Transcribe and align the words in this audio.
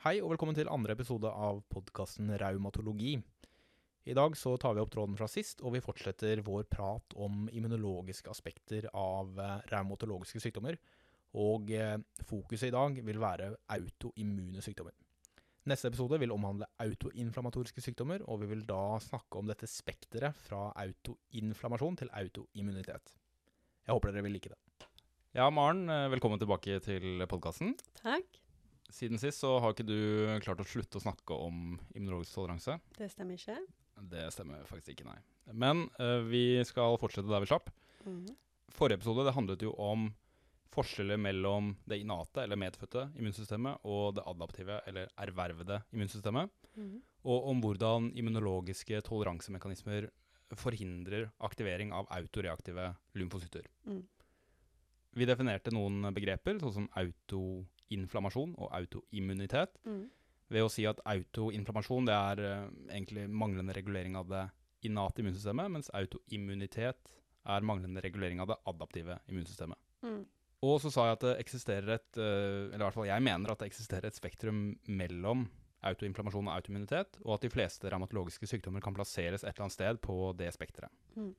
Hei 0.00 0.14
og 0.24 0.30
velkommen 0.30 0.56
til 0.56 0.68
andre 0.72 0.94
episode 0.96 1.28
av 1.28 1.58
podkasten 1.68 2.30
Raumatologi. 2.40 3.18
I 4.08 4.14
dag 4.16 4.32
så 4.32 4.54
tar 4.56 4.72
vi 4.72 4.80
opp 4.80 4.88
tråden 4.94 5.18
fra 5.18 5.26
sist, 5.28 5.60
og 5.60 5.74
vi 5.74 5.82
fortsetter 5.84 6.40
vår 6.46 6.64
prat 6.72 7.12
om 7.20 7.42
immunologiske 7.52 8.32
aspekter 8.32 8.88
av 8.96 9.36
eh, 9.36 9.60
raumatologiske 9.68 10.40
sykdommer. 10.40 10.80
Og 11.36 11.68
eh, 11.76 12.00
fokuset 12.24 12.70
i 12.70 12.72
dag 12.78 12.96
vil 13.10 13.20
være 13.20 13.52
autoimmune 13.76 14.64
sykdommer. 14.64 14.96
Neste 15.68 15.92
episode 15.92 16.16
vil 16.24 16.32
omhandle 16.32 16.72
autoinflammatoriske 16.80 17.84
sykdommer, 17.84 18.24
og 18.24 18.40
vi 18.40 18.54
vil 18.54 18.64
da 18.64 18.96
snakke 19.04 19.44
om 19.44 19.52
dette 19.52 19.68
spekteret 19.68 20.32
fra 20.48 20.70
autoinflammasjon 20.80 22.00
til 22.00 22.16
autoimmunitet. 22.24 23.18
Jeg 23.84 23.92
håper 23.92 24.16
dere 24.16 24.24
vil 24.24 24.40
like 24.40 24.56
det. 24.56 24.88
Ja, 25.36 25.52
Maren, 25.52 25.90
eh, 25.92 26.08
velkommen 26.16 26.40
tilbake 26.40 26.80
til 26.88 27.28
podkasten. 27.28 27.76
Takk. 28.00 28.46
Siden 28.94 29.20
sist 29.22 29.42
så 29.42 29.56
har 29.62 29.74
ikke 29.74 29.86
du 29.86 29.98
klart 30.44 30.62
å 30.62 30.66
slutte 30.66 30.98
å 30.98 31.04
snakke 31.04 31.36
om 31.36 31.76
immunologisk 31.94 32.36
toleranse. 32.36 32.78
Det 32.96 33.10
stemmer 33.12 33.38
ikke. 33.38 33.58
Det 34.10 34.24
stemmer 34.34 34.64
faktisk 34.68 34.94
ikke, 34.94 35.10
nei. 35.10 35.18
Men 35.52 35.84
uh, 36.00 36.20
vi 36.26 36.60
skal 36.66 36.98
fortsette 37.00 37.30
der 37.30 37.44
vi 37.44 37.50
slapp. 37.50 37.70
Mhm. 38.04 38.30
Forrige 38.70 39.00
episode 39.00 39.24
det 39.26 39.34
handlet 39.34 39.62
jo 39.66 39.72
om 39.82 40.08
forskjeller 40.70 41.18
mellom 41.18 41.72
det 41.90 41.98
innate, 41.98 42.44
eller 42.44 42.58
medfødte, 42.60 43.08
immunsystemet 43.18 43.82
og 43.90 44.14
det 44.14 44.22
adaptive, 44.30 44.76
eller 44.86 45.10
ervervede 45.18 45.80
immunsystemet. 45.90 46.52
Mhm. 46.76 47.00
Og 47.30 47.48
om 47.50 47.60
hvordan 47.60 48.12
immunologiske 48.16 49.02
toleransemekanismer 49.08 50.08
forhindrer 50.58 51.28
aktivering 51.38 51.92
av 51.92 52.08
autoreaktive 52.10 52.94
lymfocytter. 53.14 53.66
Mm. 53.86 54.02
Vi 55.18 55.26
definerte 55.26 55.72
noen 55.74 56.08
begreper, 56.14 56.58
sånn 56.62 56.74
som 56.74 56.88
autoinflammasjon 57.90 58.54
og 58.58 58.72
autoimmunitet, 58.72 59.78
Mm. 59.84 60.10
ved 60.50 60.62
å 60.62 60.70
si 60.70 60.86
at 60.86 61.00
autoinflammasjon 61.04 62.06
det 62.06 62.14
er 62.14 62.40
uh, 62.40 62.70
egentlig 62.90 63.28
manglende 63.28 63.74
regulering 63.74 64.16
av 64.16 64.28
det 64.28 64.50
innate 64.82 65.20
immunsystemet, 65.20 65.70
mens 65.70 65.90
autoimmunitet 65.90 67.14
er 67.46 67.60
manglende 67.60 68.00
regulering 68.00 68.40
av 68.40 68.48
det 68.48 68.56
adaptive 68.66 69.18
immunsystemet. 69.28 69.78
Mm. 70.02 70.24
Og 70.62 70.80
så 70.80 70.90
sa 70.92 71.06
jeg 71.06 71.16
at 71.16 71.24
det 71.24 71.38
eksisterer 71.40 71.94
et, 71.94 72.16
eh, 72.16 72.68
eller 72.68 72.82
i 72.82 72.84
hvert 72.84 72.94
fall 72.94 73.08
jeg 73.08 73.24
mener 73.24 73.50
at 73.50 73.58
det 73.62 73.70
eksisterer 73.70 74.06
et 74.06 74.16
spektrum 74.16 74.78
mellom 74.88 75.46
autoinflammasjon 75.88 76.48
og 76.50 76.54
autoimmunitet, 76.54 77.16
og 77.24 77.38
at 77.38 77.46
de 77.46 77.52
fleste 77.52 77.88
revmatologiske 77.88 78.48
sykdommer 78.48 78.84
kan 78.84 78.96
plasseres 78.96 79.44
et 79.44 79.54
eller 79.54 79.64
annet 79.64 79.76
sted 79.78 80.00
på 80.04 80.36
det 80.36 80.50
spekteret. 80.52 80.92
Mm. 81.16 81.32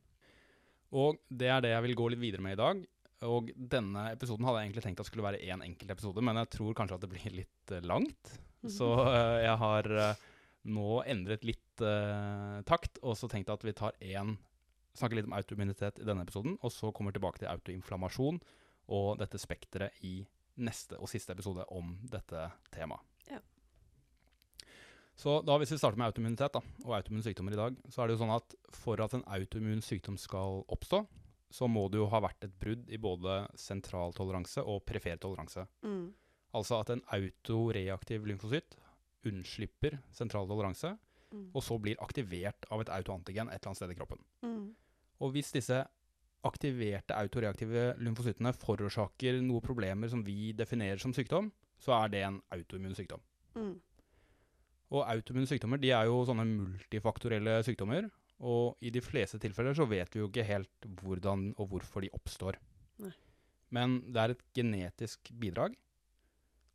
Og 0.98 1.22
det 1.30 1.52
er 1.54 1.62
det 1.62 1.76
jeg 1.76 1.86
vil 1.86 1.96
gå 1.96 2.10
litt 2.10 2.24
videre 2.24 2.42
med 2.42 2.58
i 2.58 2.62
dag. 2.62 2.82
Og 3.30 3.52
denne 3.54 4.08
episoden 4.16 4.48
hadde 4.48 4.62
jeg 4.62 4.70
egentlig 4.70 4.84
tenkt 4.88 5.02
at 5.04 5.10
skulle 5.10 5.26
være 5.26 5.42
én 5.46 5.62
enkelt 5.62 5.94
episode, 5.94 6.24
men 6.26 6.40
jeg 6.42 6.54
tror 6.56 6.78
kanskje 6.78 6.98
at 6.98 7.04
det 7.04 7.12
blir 7.12 7.36
litt 7.42 7.74
eh, 7.74 7.84
langt. 7.86 8.32
Så 8.66 8.88
eh, 9.04 9.44
jeg 9.46 9.58
har 9.62 9.90
eh, 10.06 10.24
nå 10.72 11.02
endret 11.10 11.46
litt 11.46 11.82
uh, 11.82 12.62
takt, 12.70 13.00
og 13.02 13.16
så 13.18 13.26
tenkte 13.30 13.50
jeg 13.50 13.58
at 13.60 13.66
vi 13.66 13.78
tar 13.78 14.00
én 14.06 14.36
Snakker 14.92 15.16
litt 15.16 15.28
om 15.30 15.34
autoimmunitet 15.38 16.02
i 16.04 16.06
denne 16.06 16.26
episoden, 16.26 16.58
og 16.60 16.72
så 16.76 16.90
kommer 16.92 17.14
tilbake 17.16 17.40
til 17.40 17.48
autoinflammasjon 17.48 18.42
og 18.92 19.22
dette 19.22 19.40
spekteret 19.40 20.02
i 20.04 20.18
neste 20.60 20.98
og 21.00 21.08
siste 21.08 21.32
episode 21.32 21.64
om 21.72 21.94
dette 22.12 22.42
temaet. 22.76 23.00
Ja. 23.32 23.40
Så 25.16 25.38
da 25.48 25.56
hvis 25.62 25.72
vi 25.72 25.80
starter 25.80 25.96
med 26.02 26.12
autoimmunitet 26.12 26.58
da, 26.58 26.60
og 26.84 26.98
autoimmune 26.98 27.24
sykdommer 27.24 27.56
i 27.56 27.62
dag, 27.62 27.80
så 27.88 28.04
er 28.04 28.12
det 28.12 28.18
jo 28.18 28.24
sånn 28.26 28.36
at 28.36 28.58
for 28.82 29.00
at 29.06 29.16
en 29.16 29.24
autoimmun 29.32 29.80
sykdom 29.86 30.20
skal 30.20 30.66
oppstå, 30.76 31.06
så 31.52 31.68
må 31.68 31.86
det 31.92 32.00
jo 32.00 32.08
ha 32.12 32.22
vært 32.24 32.48
et 32.48 32.54
brudd 32.60 32.90
i 32.90 33.00
både 33.02 33.42
sentral 33.60 34.14
toleranse 34.16 34.64
og 34.64 34.86
prefer 34.88 35.20
toleranse. 35.22 35.68
Mm. 35.84 36.14
Altså 36.56 36.80
at 36.82 36.92
en 36.96 37.04
autoreaktiv 37.12 38.26
lymfocytt 38.28 38.78
unnslipper 39.28 40.00
sentral 40.16 40.48
toleranse, 40.50 40.96
Mm. 41.32 41.48
og 41.56 41.64
så 41.64 41.78
blir 41.80 42.00
aktivert 42.04 42.66
av 42.72 42.82
et 42.84 42.90
autoantigen 42.92 43.48
et 43.48 43.62
eller 43.62 43.72
annet 43.72 43.80
sted 43.80 43.92
i 43.94 43.96
kroppen. 43.96 44.20
Mm. 44.44 44.76
Og 45.22 45.32
hvis 45.32 45.54
disse 45.56 45.78
aktiverte 46.44 47.16
autoreaktive 47.16 47.96
lymfocyttene 48.02 48.52
forårsaker 48.58 49.40
noen 49.40 49.64
problemer 49.64 50.10
som 50.12 50.24
vi 50.26 50.52
definerer 50.58 51.00
som 51.00 51.14
sykdom, 51.14 51.52
så 51.80 51.96
er 52.04 52.12
det 52.12 52.24
en 52.26 52.42
autoimmun 52.52 52.98
sykdom. 52.98 53.22
Mm. 53.56 53.76
Og 54.92 55.06
autoimmune 55.08 55.48
sykdommer 55.48 55.80
de 55.80 55.94
er 55.96 56.10
jo 56.10 56.26
sånne 56.28 56.44
multifaktorelle 56.50 57.62
sykdommer, 57.64 58.10
og 58.42 58.78
i 58.82 58.90
de 58.90 59.02
fleste 59.06 59.38
tilfeller 59.42 59.76
så 59.78 59.86
vet 59.90 60.10
vi 60.16 60.20
jo 60.24 60.28
ikke 60.32 60.46
helt 60.48 60.88
hvordan 61.04 61.52
og 61.62 61.70
hvorfor 61.70 62.02
de 62.02 62.10
oppstår. 62.18 62.58
Nei. 63.04 63.14
Men 63.72 64.00
det 64.12 64.18
er 64.24 64.34
et 64.34 64.42
genetisk 64.58 65.30
bidrag, 65.40 65.76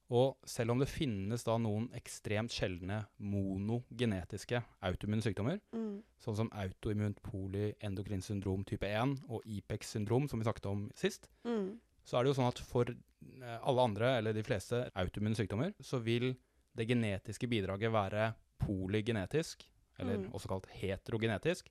og 0.09 0.37
selv 0.47 0.71
om 0.71 0.79
det 0.79 0.87
finnes 0.89 1.43
da 1.43 1.57
noen 1.59 1.89
ekstremt 1.99 2.55
sjeldne 2.55 3.01
monogenetiske 3.19 4.61
autoimmune 4.87 5.23
sykdommer, 5.25 5.61
Mm. 5.73 6.03
sånn 6.23 6.37
som 6.37 6.51
autoimmunt 6.51 7.21
polyendokrin 7.23 8.23
syndrom 8.23 8.65
type 8.65 8.87
1 8.87 9.19
og 9.29 9.43
IPEX-syndrom, 9.45 10.29
som 10.29 10.39
vi 10.39 10.45
snakket 10.45 10.67
om 10.71 10.91
sist, 10.95 11.29
Mm. 11.45 11.81
så 12.05 12.19
er 12.19 12.23
det 12.25 12.35
jo 12.37 12.43
sånn 12.43 12.49
at 12.49 12.59
for 12.61 12.85
eh, 12.89 13.59
alle 13.63 13.81
andre, 13.83 14.19
eller 14.19 14.33
de 14.33 14.43
fleste 14.45 14.89
autoimmune 14.95 15.35
sykdommer, 15.35 15.75
så 15.83 15.99
vil 16.01 16.37
det 16.77 16.87
genetiske 16.87 17.49
bidraget 17.49 17.91
være 17.91 18.35
polygenetisk, 18.61 19.67
eller 19.99 20.19
Mm. 20.19 20.31
også 20.33 20.49
kalt 20.49 20.67
heterogenetisk. 20.67 21.69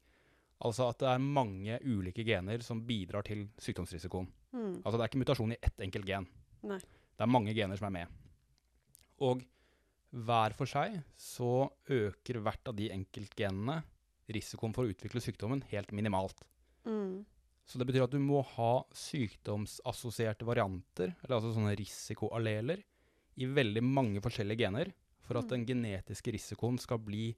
Altså 0.61 0.89
at 0.89 0.99
det 0.99 1.07
er 1.09 1.19
mange 1.19 1.79
ulike 1.83 2.23
gener 2.25 2.61
som 2.63 2.81
bidrar 2.87 3.23
til 3.23 3.49
sykdomsrisikoen. 3.59 4.27
Mm. 4.53 4.81
Altså 4.85 4.97
det 4.97 5.01
er 5.03 5.09
ikke 5.09 5.23
mutasjon 5.25 5.51
i 5.51 5.57
ett 5.61 5.79
enkelt 5.83 6.05
gen. 6.05 6.27
Nei. 6.63 6.77
Det 6.79 7.21
er 7.21 7.27
mange 7.31 7.53
gener 7.53 7.77
som 7.77 7.87
er 7.87 7.99
med. 7.99 8.07
Og 9.19 9.43
hver 10.15 10.53
for 10.55 10.65
seg 10.65 11.03
så 11.19 11.69
øker 11.89 12.39
hvert 12.41 12.67
av 12.71 12.75
de 12.75 12.89
enkeltgenene 12.89 13.83
risikoen 14.31 14.73
for 14.73 14.85
å 14.85 14.89
utvikle 14.93 15.21
sykdommen 15.21 15.61
helt 15.71 15.91
minimalt. 15.91 16.39
Mm. 16.85 17.25
Så 17.65 17.77
det 17.79 17.87
betyr 17.87 18.03
at 18.05 18.11
du 18.11 18.19
må 18.19 18.43
ha 18.45 18.83
sykdomsassosierte 18.93 20.45
varianter, 20.47 21.15
eller 21.23 21.37
altså 21.37 21.53
sånne 21.55 21.75
risikoalleler, 21.77 22.81
i 23.37 23.47
veldig 23.51 23.83
mange 23.83 24.21
forskjellige 24.23 24.61
gener 24.63 24.93
for 25.25 25.39
at 25.41 25.49
den 25.51 25.65
genetiske 25.67 26.31
risikoen 26.31 26.77
skal 26.79 27.01
bli 27.03 27.33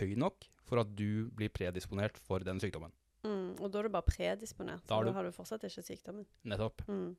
høy 0.00 0.14
nok 0.18 0.46
for 0.66 0.82
at 0.82 0.92
du 0.98 1.28
blir 1.36 1.52
predisponert 1.54 2.18
for 2.26 2.44
den 2.44 2.60
sykdommen. 2.62 2.94
Mm. 3.26 3.56
Og 3.58 3.70
da 3.72 3.80
er 3.80 3.88
du 3.88 3.94
bare 3.94 4.06
predisponert, 4.06 4.84
Da 4.86 4.98
så 4.98 5.02
er 5.02 5.10
da 5.10 5.16
har 5.16 5.26
du 5.26 5.34
fortsatt 5.34 5.66
ikke 5.66 5.84
sykdommen. 5.86 6.26
Nettopp. 6.46 6.84
Mm. 6.88 7.16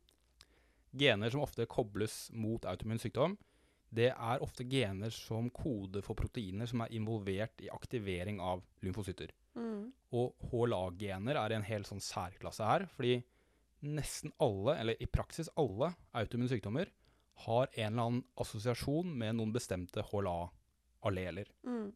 Gener 0.97 1.33
som 1.33 1.43
ofte 1.43 1.67
kobles 1.69 2.27
mot 2.33 2.66
autoimmun 2.66 3.01
sykdom, 3.01 3.37
det 3.89 4.09
er 4.11 4.43
ofte 4.43 4.66
gener 4.67 5.13
som 5.16 5.47
koder 5.53 6.03
for 6.03 6.17
proteiner 6.19 6.67
som 6.67 6.83
er 6.83 6.93
involvert 6.95 7.61
i 7.63 7.69
aktivering 7.71 8.41
av 8.43 8.63
lymfocytter. 8.83 9.31
Mm. 9.55 9.93
Og 10.16 10.49
HLA-gener 10.51 11.39
er 11.39 11.55
en 11.55 11.66
hel 11.67 11.87
sånn 11.87 12.03
særklasse 12.03 12.67
her, 12.67 12.87
fordi 12.95 13.21
nesten 13.87 14.33
alle, 14.43 14.75
eller 14.81 15.03
i 15.03 15.07
praksis 15.07 15.49
alle, 15.59 15.93
autoimmune 16.17 16.51
sykdommer 16.51 16.91
har 17.45 17.69
en 17.69 17.93
eller 17.93 18.03
annen 18.09 18.23
assosiasjon 18.41 19.11
med 19.13 19.37
noen 19.37 19.53
bestemte 19.55 20.03
HLA-alleler. 20.09 21.51
Mm. 21.67 21.91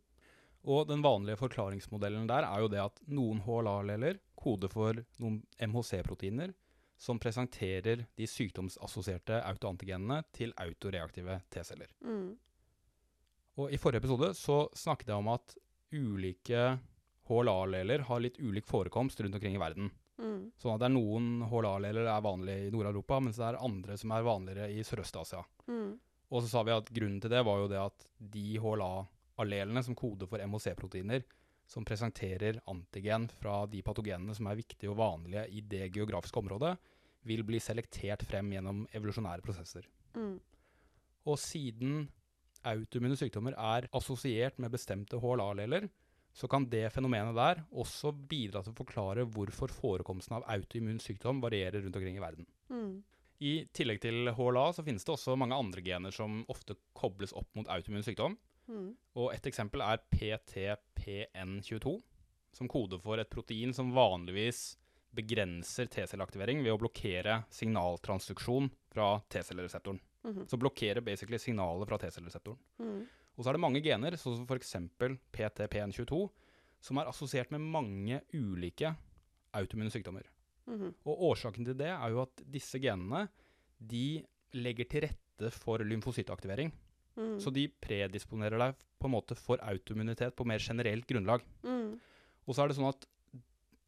Og 0.70 0.86
den 0.90 1.02
vanlige 1.02 1.40
forklaringsmodellen 1.40 2.28
der 2.30 2.46
er 2.46 2.62
jo 2.62 2.70
det 2.70 2.82
at 2.84 3.00
noen 3.10 3.42
HLA-alleler 3.46 4.20
koder 4.38 4.70
for 4.70 5.00
noen 5.22 5.42
MHC-proteiner 5.58 6.54
som 7.02 7.18
presenterer 7.18 8.06
de 8.18 8.28
sykdomsassosierte 8.30 9.40
autoantigenene 9.50 10.20
til 10.38 10.54
autoreaktive 10.62 11.40
T-celler. 11.50 11.90
Mm. 12.06 12.36
Og 13.58 13.74
i 13.74 13.80
forrige 13.82 14.04
episode 14.04 14.30
så 14.38 14.64
snakket 14.78 15.10
jeg 15.10 15.24
om 15.24 15.32
at 15.34 15.56
ulike 15.92 16.62
HLA-alleler 17.30 18.06
har 18.06 18.22
litt 18.22 18.38
ulik 18.40 18.70
forekomst 18.70 19.22
rundt 19.22 19.40
omkring 19.40 19.58
i 19.58 19.62
verden. 19.62 19.90
Mm. 20.22 20.52
Sånn 20.62 20.76
at 20.76 20.84
det 20.84 20.92
er 20.92 20.94
noen 20.94 21.32
HLA-alleler 21.50 22.06
er 22.06 22.24
vanlige 22.24 22.68
i 22.68 22.72
Nord-Europa, 22.74 23.20
mens 23.24 23.42
det 23.42 23.50
er 23.50 23.60
andre 23.66 23.98
som 23.98 24.14
er 24.14 24.28
vanligere 24.28 24.70
i 24.70 24.86
Sørøst-Asia. 24.86 25.42
Mm. 25.74 25.92
Og 26.32 26.44
så 26.44 26.54
sa 26.54 26.64
vi 26.68 26.76
at 26.76 26.94
grunnen 26.94 27.20
til 27.24 27.34
det 27.34 27.42
var 27.48 27.64
jo 27.64 27.72
det 27.72 27.82
at 27.82 28.06
de 28.38 28.46
HLA-allelene 29.41 29.84
som 29.84 29.97
koder 29.97 30.29
for 30.29 30.43
MHC-proteiner, 30.43 31.26
som 31.67 31.85
presenterer 31.88 32.59
antigen 32.70 33.28
fra 33.40 33.66
de 33.72 33.82
patogenene 33.85 34.35
som 34.35 34.49
er 34.52 34.59
viktige 34.59 34.91
og 34.91 34.99
vanlige 34.99 35.46
i 35.49 35.61
det 35.61 35.88
geografiske 35.96 36.41
området, 36.41 36.76
vil 37.28 37.43
bli 37.46 37.59
selektert 37.61 38.23
frem 38.28 38.49
gjennom 38.53 38.84
evolusjonære 38.91 39.46
prosesser. 39.46 39.85
Mm. 40.17 40.38
Og 41.29 41.38
siden 41.40 42.08
autoimmune 42.67 43.17
sykdommer 43.17 43.55
er 43.58 43.88
assosiert 43.97 44.58
med 44.61 44.73
bestemte 44.73 45.20
HLA-alleler, 45.22 45.87
så 46.34 46.47
kan 46.47 46.66
det 46.72 46.85
fenomenet 46.96 47.35
der 47.35 47.64
også 47.76 48.14
bidra 48.16 48.61
til 48.64 48.72
å 48.72 48.78
forklare 48.78 49.26
hvorfor 49.28 49.72
forekomsten 49.76 50.37
av 50.37 50.46
autoimmun 50.53 51.02
sykdom 51.03 51.41
varierer 51.44 51.84
rundt 51.84 51.97
omkring 51.99 52.20
i 52.20 52.23
verden. 52.23 52.47
Mm. 52.72 53.02
I 53.41 53.53
tillegg 53.73 53.99
til 54.03 54.29
HLA 54.37 54.67
så 54.78 54.85
finnes 54.85 55.03
det 55.03 55.11
også 55.16 55.35
mange 55.40 55.58
andre 55.58 55.84
gener 55.84 56.14
som 56.16 56.44
ofte 56.52 56.78
kobles 56.97 57.34
opp 57.35 57.49
mot 57.58 57.70
autoimmun 57.73 58.05
sykdom. 58.05 58.37
Mm. 58.72 58.91
Og 59.20 59.34
et 59.35 59.47
eksempel 59.52 59.84
er 59.84 60.03
PTPN22, 60.14 61.97
som 62.56 62.70
koder 62.72 63.02
for 63.03 63.20
et 63.22 63.32
protein 63.32 63.73
som 63.76 63.91
vanligvis 63.96 64.78
begrenser 65.16 65.90
T-celleaktivering 65.91 66.62
ved 66.64 66.73
å 66.73 66.79
blokkere 66.79 67.41
signaltransduksjon 67.52 68.70
fra 68.94 69.18
T-cellereseptoren. 69.32 70.00
Mhm. 70.23 70.46
Så 70.47 70.58
blokkerer 70.58 71.03
basically 71.03 71.40
signalet 71.40 71.88
fra 71.90 71.97
T-cellereseptoren. 71.97 72.59
Mm. 72.79 73.08
Og 73.35 73.44
så 73.44 73.50
er 73.50 73.58
det 73.58 73.64
mange 73.64 73.82
gener, 73.84 74.16
sånn 74.20 74.38
som 74.38 74.46
f.eks. 74.47 74.76
PTPN22, 75.34 76.22
som 76.82 76.97
er 76.97 77.09
assosiert 77.09 77.52
med 77.52 77.62
mange 77.62 78.22
ulike 78.34 78.94
autoimmune 79.58 79.91
sykdommer. 79.91 80.28
Mhm. 80.68 80.94
Og 81.06 81.26
årsaken 81.32 81.66
til 81.66 81.78
det 81.78 81.91
er 81.91 82.09
jo 82.14 82.22
at 82.23 82.44
disse 82.46 82.79
genene 82.79 83.28
de 83.79 84.23
legger 84.53 84.88
til 84.88 85.08
rette 85.08 85.52
for 85.52 85.79
lymfocyttaktivering. 85.79 86.72
Mm. 87.17 87.37
Så 87.43 87.52
de 87.53 87.67
predisponerer 87.84 88.61
deg 88.61 88.84
på 89.02 89.09
en 89.09 89.16
måte 89.16 89.35
for 89.37 89.61
autoimmunitet 89.66 90.35
på 90.37 90.46
mer 90.47 90.59
generelt 90.63 91.08
grunnlag. 91.09 91.43
Mm. 91.63 91.99
Og 92.47 92.55
så 92.55 92.63
er 92.63 92.72
det 92.72 92.78
sånn 92.78 92.91
at 92.91 93.08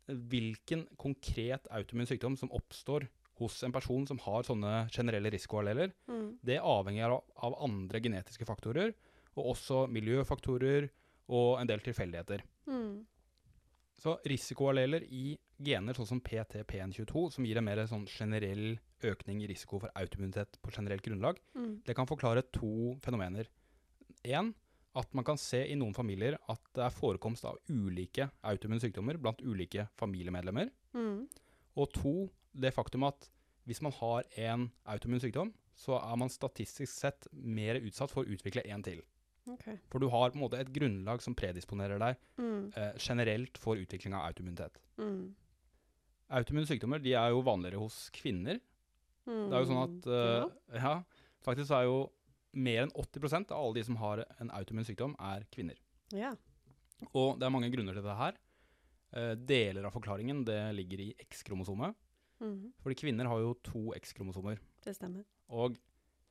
hvilken 0.07 0.85
konkret 0.99 1.69
autoimmun 1.71 2.09
sykdom 2.09 2.35
som 2.39 2.51
oppstår 2.51 3.07
hos 3.39 3.61
en 3.65 3.73
person 3.73 4.05
som 4.07 4.19
har 4.25 4.45
sånne 4.45 4.73
generelle 4.93 5.31
risikoalleler, 5.33 5.93
Mm. 6.07 6.37
det 6.43 6.59
avhenger 6.59 7.09
av, 7.15 7.23
av 7.35 7.55
andre 7.63 7.99
genetiske 7.99 8.45
faktorer, 8.45 8.93
og 9.35 9.55
også 9.55 9.87
miljøfaktorer 9.89 10.89
og 11.29 11.59
en 11.59 11.67
del 11.67 11.79
tilfeldigheter. 11.79 12.43
Mm. 12.67 13.05
Så 13.99 14.17
risikoalleler 14.27 15.03
i 15.03 15.37
gener 15.63 15.95
sånn 15.95 16.07
som 16.09 16.21
PTPN22, 16.21 17.29
som 17.31 17.45
gir 17.45 17.59
en 17.59 17.65
mer 17.65 17.83
sånn 17.87 18.07
generell 18.09 18.77
økning 19.03 19.43
i 19.43 19.47
risiko 19.47 19.79
for 19.79 19.93
autoimmunitet 19.95 20.59
på 20.61 20.71
generelt 20.75 21.03
grunnlag, 21.05 21.39
Mm. 21.55 21.83
det 21.85 21.95
kan 21.95 22.07
forklare 22.07 22.43
to 22.51 22.95
fenomener. 23.01 23.47
En, 24.23 24.53
at 24.95 25.13
man 25.13 25.23
kan 25.23 25.37
se 25.37 25.65
i 25.65 25.75
noen 25.75 25.93
familier 25.93 26.37
at 26.47 26.61
det 26.73 26.83
er 26.83 26.89
forekomst 26.89 27.45
av 27.45 27.57
ulike 27.69 28.29
autoimmune 28.43 28.81
sykdommer 28.81 29.17
blant 29.17 29.41
ulike 29.41 29.87
familiemedlemmer. 29.97 30.69
Mm. 30.93 31.27
Og 31.77 31.93
to, 31.93 32.29
det 32.53 32.73
faktum 32.73 33.03
at 33.03 33.29
hvis 33.65 33.81
man 33.81 33.91
har 33.91 34.23
en 34.37 34.71
autoimmun 34.85 35.21
sykdom, 35.23 35.53
så 35.75 35.97
er 35.97 36.15
man 36.19 36.29
statistisk 36.29 36.91
sett 36.93 37.27
mer 37.31 37.79
utsatt 37.81 38.11
for 38.11 38.23
å 38.23 38.29
utvikle 38.35 38.65
en 38.69 38.83
til. 38.83 39.01
OK. 39.49 39.65
For 39.91 39.99
du 39.99 40.07
har 40.09 40.29
på 40.31 40.37
en 40.39 40.43
måte 40.45 40.59
et 40.61 40.71
grunnlag 40.73 41.21
som 41.21 41.35
predisponerer 41.35 41.99
deg 41.99 42.15
Mm. 42.39 42.71
eh, 42.77 42.93
generelt 42.97 43.57
for 43.57 43.75
utvikling 43.75 44.13
av 44.15 44.29
autoimmunitet. 44.31 44.77
Mm. 44.97 45.33
Autoimmune 46.33 46.65
sykdommer 46.69 47.01
de 47.03 47.13
er 47.13 47.29
jo 47.33 47.41
vanligere 47.45 47.79
hos 47.81 48.09
kvinner. 48.15 48.59
Mm. 49.27 49.49
Det 49.49 49.53
er 49.57 49.59
jo 49.63 49.69
sånn 49.69 49.83
at 49.83 50.07
eh, 50.07 50.79
ja, 50.79 50.93
faktisk 51.45 51.71
er 51.75 51.83
jo 51.89 51.97
mer 52.53 52.83
enn 52.85 52.91
80% 52.93 53.51
av 53.51 53.59
alle 53.65 53.73
de 53.79 53.83
som 53.83 53.95
har 53.97 54.23
en 54.39 54.51
autoimmun 54.53 54.85
sykdom, 54.87 55.15
er 55.19 55.45
kvinner. 55.53 55.77
Ja. 56.13 56.35
Og 57.13 57.39
det 57.39 57.47
er 57.47 57.53
mange 57.53 57.71
grunner 57.73 57.93
til 57.97 58.05
det 58.05 58.17
her. 58.19 58.37
Eh, 59.13 59.33
deler 59.35 59.85
av 59.89 59.93
forklaringen 59.95 60.43
det 60.47 60.59
ligger 60.77 61.01
i 61.01 61.13
X-kromosomet. 61.27 61.95
Mm. 62.41 62.71
Fordi 62.83 62.95
kvinner 62.99 63.27
har 63.29 63.39
jo 63.43 63.53
to 63.65 63.91
X-kromosomer. 63.97 64.59
Det 64.85 64.95
stemmer. 64.97 65.25
Og 65.49 65.77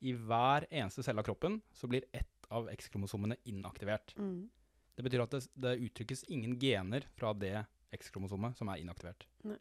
i 0.03 0.11
hver 0.19 0.65
eneste 0.69 1.03
celle 1.05 1.19
av 1.23 1.27
kroppen 1.27 1.61
så 1.73 1.87
blir 1.87 2.03
ett 2.13 2.27
av 2.53 2.69
X-kromosomene 2.73 3.37
inaktivert. 3.49 4.13
Mm. 4.19 4.49
Det 4.95 5.05
betyr 5.07 5.23
at 5.25 5.33
det, 5.33 5.41
det 5.57 5.75
uttrykkes 5.87 6.25
ingen 6.33 6.55
gener 6.61 7.05
fra 7.17 7.33
det 7.33 7.65
X-kromosomet 7.97 8.57
som 8.57 8.69
er 8.73 8.81
inaktivert. 8.81 9.25
Nei. 9.47 9.57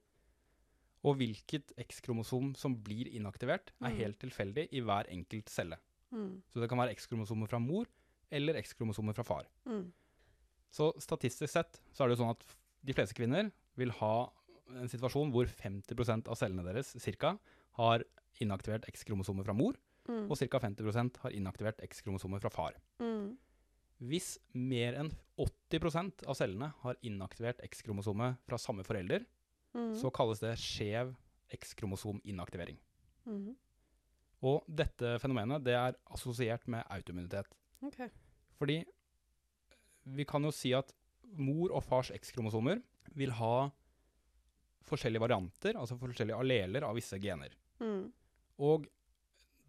Og 1.03 1.17
hvilket 1.19 1.73
X-kromosom 1.83 2.53
som 2.57 2.77
blir 2.85 3.09
inaktivert, 3.11 3.73
er 3.83 3.91
Mm. 3.91 3.97
helt 3.99 4.19
tilfeldig 4.23 4.69
i 4.73 4.81
hver 4.81 5.09
enkelt 5.11 5.49
celle. 5.51 5.79
Mm. 6.13 6.43
Så 6.53 6.61
det 6.61 6.69
kan 6.71 6.79
være 6.79 6.95
X-kromosomer 6.95 7.49
fra 7.49 7.59
mor 7.59 7.87
eller 8.31 8.55
X-kromosomer 8.61 9.15
fra 9.17 9.25
far. 9.25 9.49
Mm. 9.67 9.93
Så 10.71 10.93
statistisk 11.01 11.51
sett 11.53 11.81
så 11.93 12.05
er 12.05 12.09
det 12.09 12.17
jo 12.19 12.25
sånn 12.25 12.37
at 12.37 12.45
de 12.85 12.95
fleste 12.95 13.15
kvinner 13.19 13.51
vil 13.77 13.91
ha 13.99 14.31
en 14.77 14.89
situasjon 14.89 15.33
hvor 15.33 15.45
50% 15.47 16.29
av 16.29 16.37
cellene 16.39 16.65
deres 16.65 16.95
cirka, 17.03 17.39
har 17.77 18.05
inaktivert 18.41 18.87
X-kromosomer 18.89 19.45
fra 19.45 19.53
mor, 19.57 19.75
Mm. 20.09 20.25
og 20.31 20.37
ca. 20.37 20.59
50% 20.59 21.19
har 21.23 21.31
inaktivert 21.31 21.79
X-kromosomer 21.87 22.41
fra 22.43 22.51
far. 22.51 22.75
Mm. 22.99 23.37
Hvis 24.03 24.33
mer 24.59 24.97
enn 24.99 25.13
80% 25.39 26.25
av 26.27 26.35
cellene 26.35 26.73
har 26.83 26.97
inaktivert 27.07 27.61
X-kromosomet 27.63 28.41
fra 28.49 28.59
samme 28.59 28.83
forelder, 28.87 29.25
Mm. 29.73 29.95
så 29.97 30.11
kalles 30.13 30.41
det 30.43 30.51
skjev 30.61 31.15
X-kromosominaktivering. 31.55 32.77
Mm. 33.25 33.55
Og 34.43 34.65
dette 34.69 35.15
fenomenet 35.23 35.63
det 35.65 35.73
er 35.79 35.95
assosiert 36.13 36.67
med 36.69 36.85
autoimmunitet. 36.91 37.47
Okay. 37.83 38.11
Fordi 38.59 38.85
vi 40.05 40.25
kan 40.29 40.43
jo 40.43 40.51
si 40.51 40.75
at 40.75 40.93
mor 41.39 41.73
og 41.73 41.85
fars 41.87 42.11
X-kromosomer 42.11 42.83
vil 43.15 43.31
ha 43.39 43.71
forskjellige 44.85 45.23
varianter, 45.23 45.79
altså 45.79 45.97
forskjellige 45.97 46.37
alleler 46.37 46.85
av 46.85 46.97
visse 46.99 47.17
gener. 47.23 47.55
Mm. 47.81 48.11
Og 48.59 48.87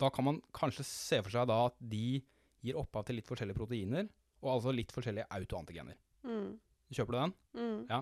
da 0.04 0.12
kan 0.14 0.28
man 0.28 0.42
kanskje 0.56 0.86
se 0.88 1.22
for 1.24 1.34
seg 1.34 1.52
at 1.54 1.80
de 1.80 2.20
gir 2.64 2.80
opphav 2.80 3.08
til 3.08 3.20
litt 3.20 3.30
forskjellige 3.30 3.60
proteiner, 3.60 4.08
og 4.44 4.58
altså 4.58 4.74
litt 4.76 4.92
forskjellige 4.94 5.28
autoantigener. 5.32 5.98
Mm. 6.28 6.54
Kjøper 6.94 7.16
du 7.16 7.20
den? 7.20 7.34
Mm. 7.58 7.80
Ja. 7.90 8.02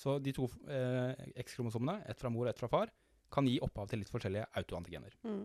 Så 0.00 0.16
de 0.22 0.32
to 0.34 0.46
eh, 0.70 1.28
X-kromosomene, 1.42 2.00
ett 2.08 2.20
fra 2.20 2.30
mor 2.32 2.46
og 2.46 2.52
ett 2.52 2.62
fra 2.62 2.70
far, 2.72 2.92
kan 3.30 3.46
gi 3.46 3.58
opphav 3.62 3.90
til 3.90 4.02
litt 4.02 4.10
forskjellige 4.10 4.48
autoantigener. 4.58 5.14
Mm. 5.26 5.44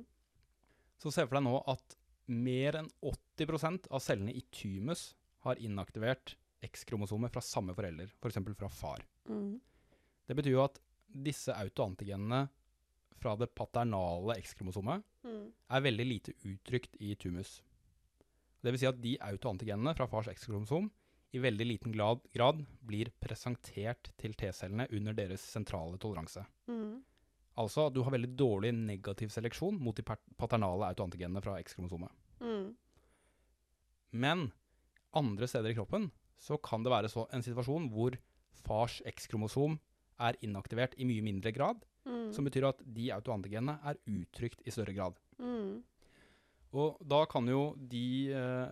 Så 1.01 1.11
se 1.13 1.25
for 1.25 1.37
deg 1.37 1.45
nå 1.45 1.59
at 1.69 1.97
mer 2.31 2.79
enn 2.79 2.89
80% 3.05 3.89
av 3.93 4.01
cellene 4.01 4.33
i 4.33 4.41
thymus 4.53 5.11
har 5.45 5.61
inaktivert 5.61 6.33
X-kromosomet 6.65 7.33
fra 7.33 7.43
samme 7.45 7.75
forelder, 7.77 8.09
f.eks. 8.17 8.39
fra 8.57 8.69
far. 8.73 9.03
Mm. 9.29 9.59
Det 10.25 10.37
betyr 10.37 10.55
jo 10.55 10.63
at 10.63 10.79
disse 11.05 11.53
autoantigenene 11.53 12.47
fra 13.25 13.33
det 13.41 13.49
paternale 13.57 14.37
X-kromosomet 14.43 15.03
Mm. 15.25 15.47
er 15.73 15.81
veldig 15.81 16.05
lite 16.05 16.33
uttrykt 16.45 16.95
i 17.01 17.15
tumus. 17.15 17.57
Det 18.61 18.71
vil 18.73 18.79
si 18.79 18.87
at 18.89 19.01
de 19.01 19.17
autoantigenene 19.21 19.95
fra 19.97 20.05
fars 20.09 20.27
X-kromosom 20.29 20.91
i 21.35 21.41
veldig 21.41 21.65
liten 21.67 21.91
grad, 21.91 22.61
blir 22.85 23.09
presentert 23.19 24.11
til 24.17 24.33
T-cellene 24.37 24.87
under 24.95 25.13
deres 25.17 25.41
sentrale 25.41 25.97
toleranse. 25.99 26.45
Mm. 26.69 27.01
Altså 27.57 27.87
at 27.87 27.95
du 27.95 28.01
har 28.03 28.11
veldig 28.13 28.35
dårlig 28.39 28.71
negativ 28.75 29.31
seleksjon 29.33 29.77
mot 29.79 29.95
de 29.95 30.03
paternale 30.37 30.87
autoantigenene 30.91 31.41
fra 31.43 31.57
X-kromosomet. 31.59 32.11
Mm. 32.39 32.75
Men 34.11 34.51
andre 35.15 35.47
steder 35.47 35.71
i 35.73 35.77
kroppen 35.77 36.09
så 36.39 36.57
kan 36.61 36.83
det 36.83 36.91
være 36.93 37.27
en 37.33 37.43
situasjon 37.43 37.89
hvor 37.91 38.15
fars 38.65 39.01
X-kromosom 39.07 39.77
er 40.19 40.37
inaktivert 40.45 40.95
i 40.97 41.07
mye 41.07 41.23
mindre 41.25 41.51
grad, 41.55 41.83
Mm. 42.25 42.31
som 42.33 42.45
betyr 42.47 42.65
at 42.69 42.79
de 42.95 43.09
autoantigenene 43.15 43.77
er 43.85 43.99
uttrykt 44.09 44.61
i 44.65 44.71
større 44.73 44.93
grad. 44.95 45.19
Mm. 45.39 45.83
Og 46.75 46.97
da 47.07 47.21
kan 47.29 47.47
jo 47.47 47.75
de 47.77 48.31
eh, 48.35 48.67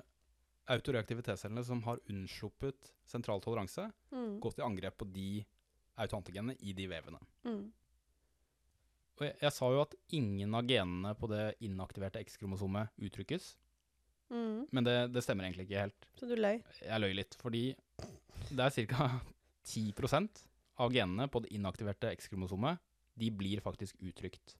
autoreaktive 0.73 1.23
T-cellene 1.23 1.63
som 1.67 1.81
har 1.87 1.99
unnsluppet 2.09 2.91
sentral 3.05 3.41
toleranse, 3.43 3.89
Mm. 4.13 4.39
gå 4.39 4.51
til 4.53 4.63
angrep 4.63 4.97
på 4.97 5.05
de 5.11 5.43
autoantigenene 5.97 6.55
i 6.61 6.73
de 6.73 6.87
vevene. 6.87 7.19
Og 9.13 9.25
jeg, 9.27 9.35
jeg 9.41 9.51
sa 9.53 9.69
jo 9.69 9.81
at 9.83 9.93
ingen 10.17 10.55
av 10.57 10.65
genene 10.67 11.13
på 11.19 11.27
det 11.29 11.55
inaktiverte 11.65 12.21
X-kromosomet 12.25 12.89
uttrykkes, 12.97 13.55
men 14.33 14.83
det, 14.87 14.95
det 15.13 15.21
stemmer 15.21 15.45
egentlig 15.45 15.67
ikke 15.67 15.83
helt. 15.83 16.07
Så 16.17 16.25
du 16.25 16.33
løy? 16.39 16.55
Jeg 16.81 17.01
løy 17.03 17.11
litt, 17.13 17.35
fordi 17.37 17.75
det 18.49 18.65
er 18.65 18.87
ca. 18.89 19.09
10 19.63 19.93
av 20.81 20.89
genene 20.91 21.27
på 21.29 21.43
det 21.43 21.51
inaktiverte 21.53 22.09
X-kromosomet, 22.17 22.81
de 23.19 23.29
blir 23.31 23.61
faktisk 23.63 23.99
uttrykt. 24.01 24.55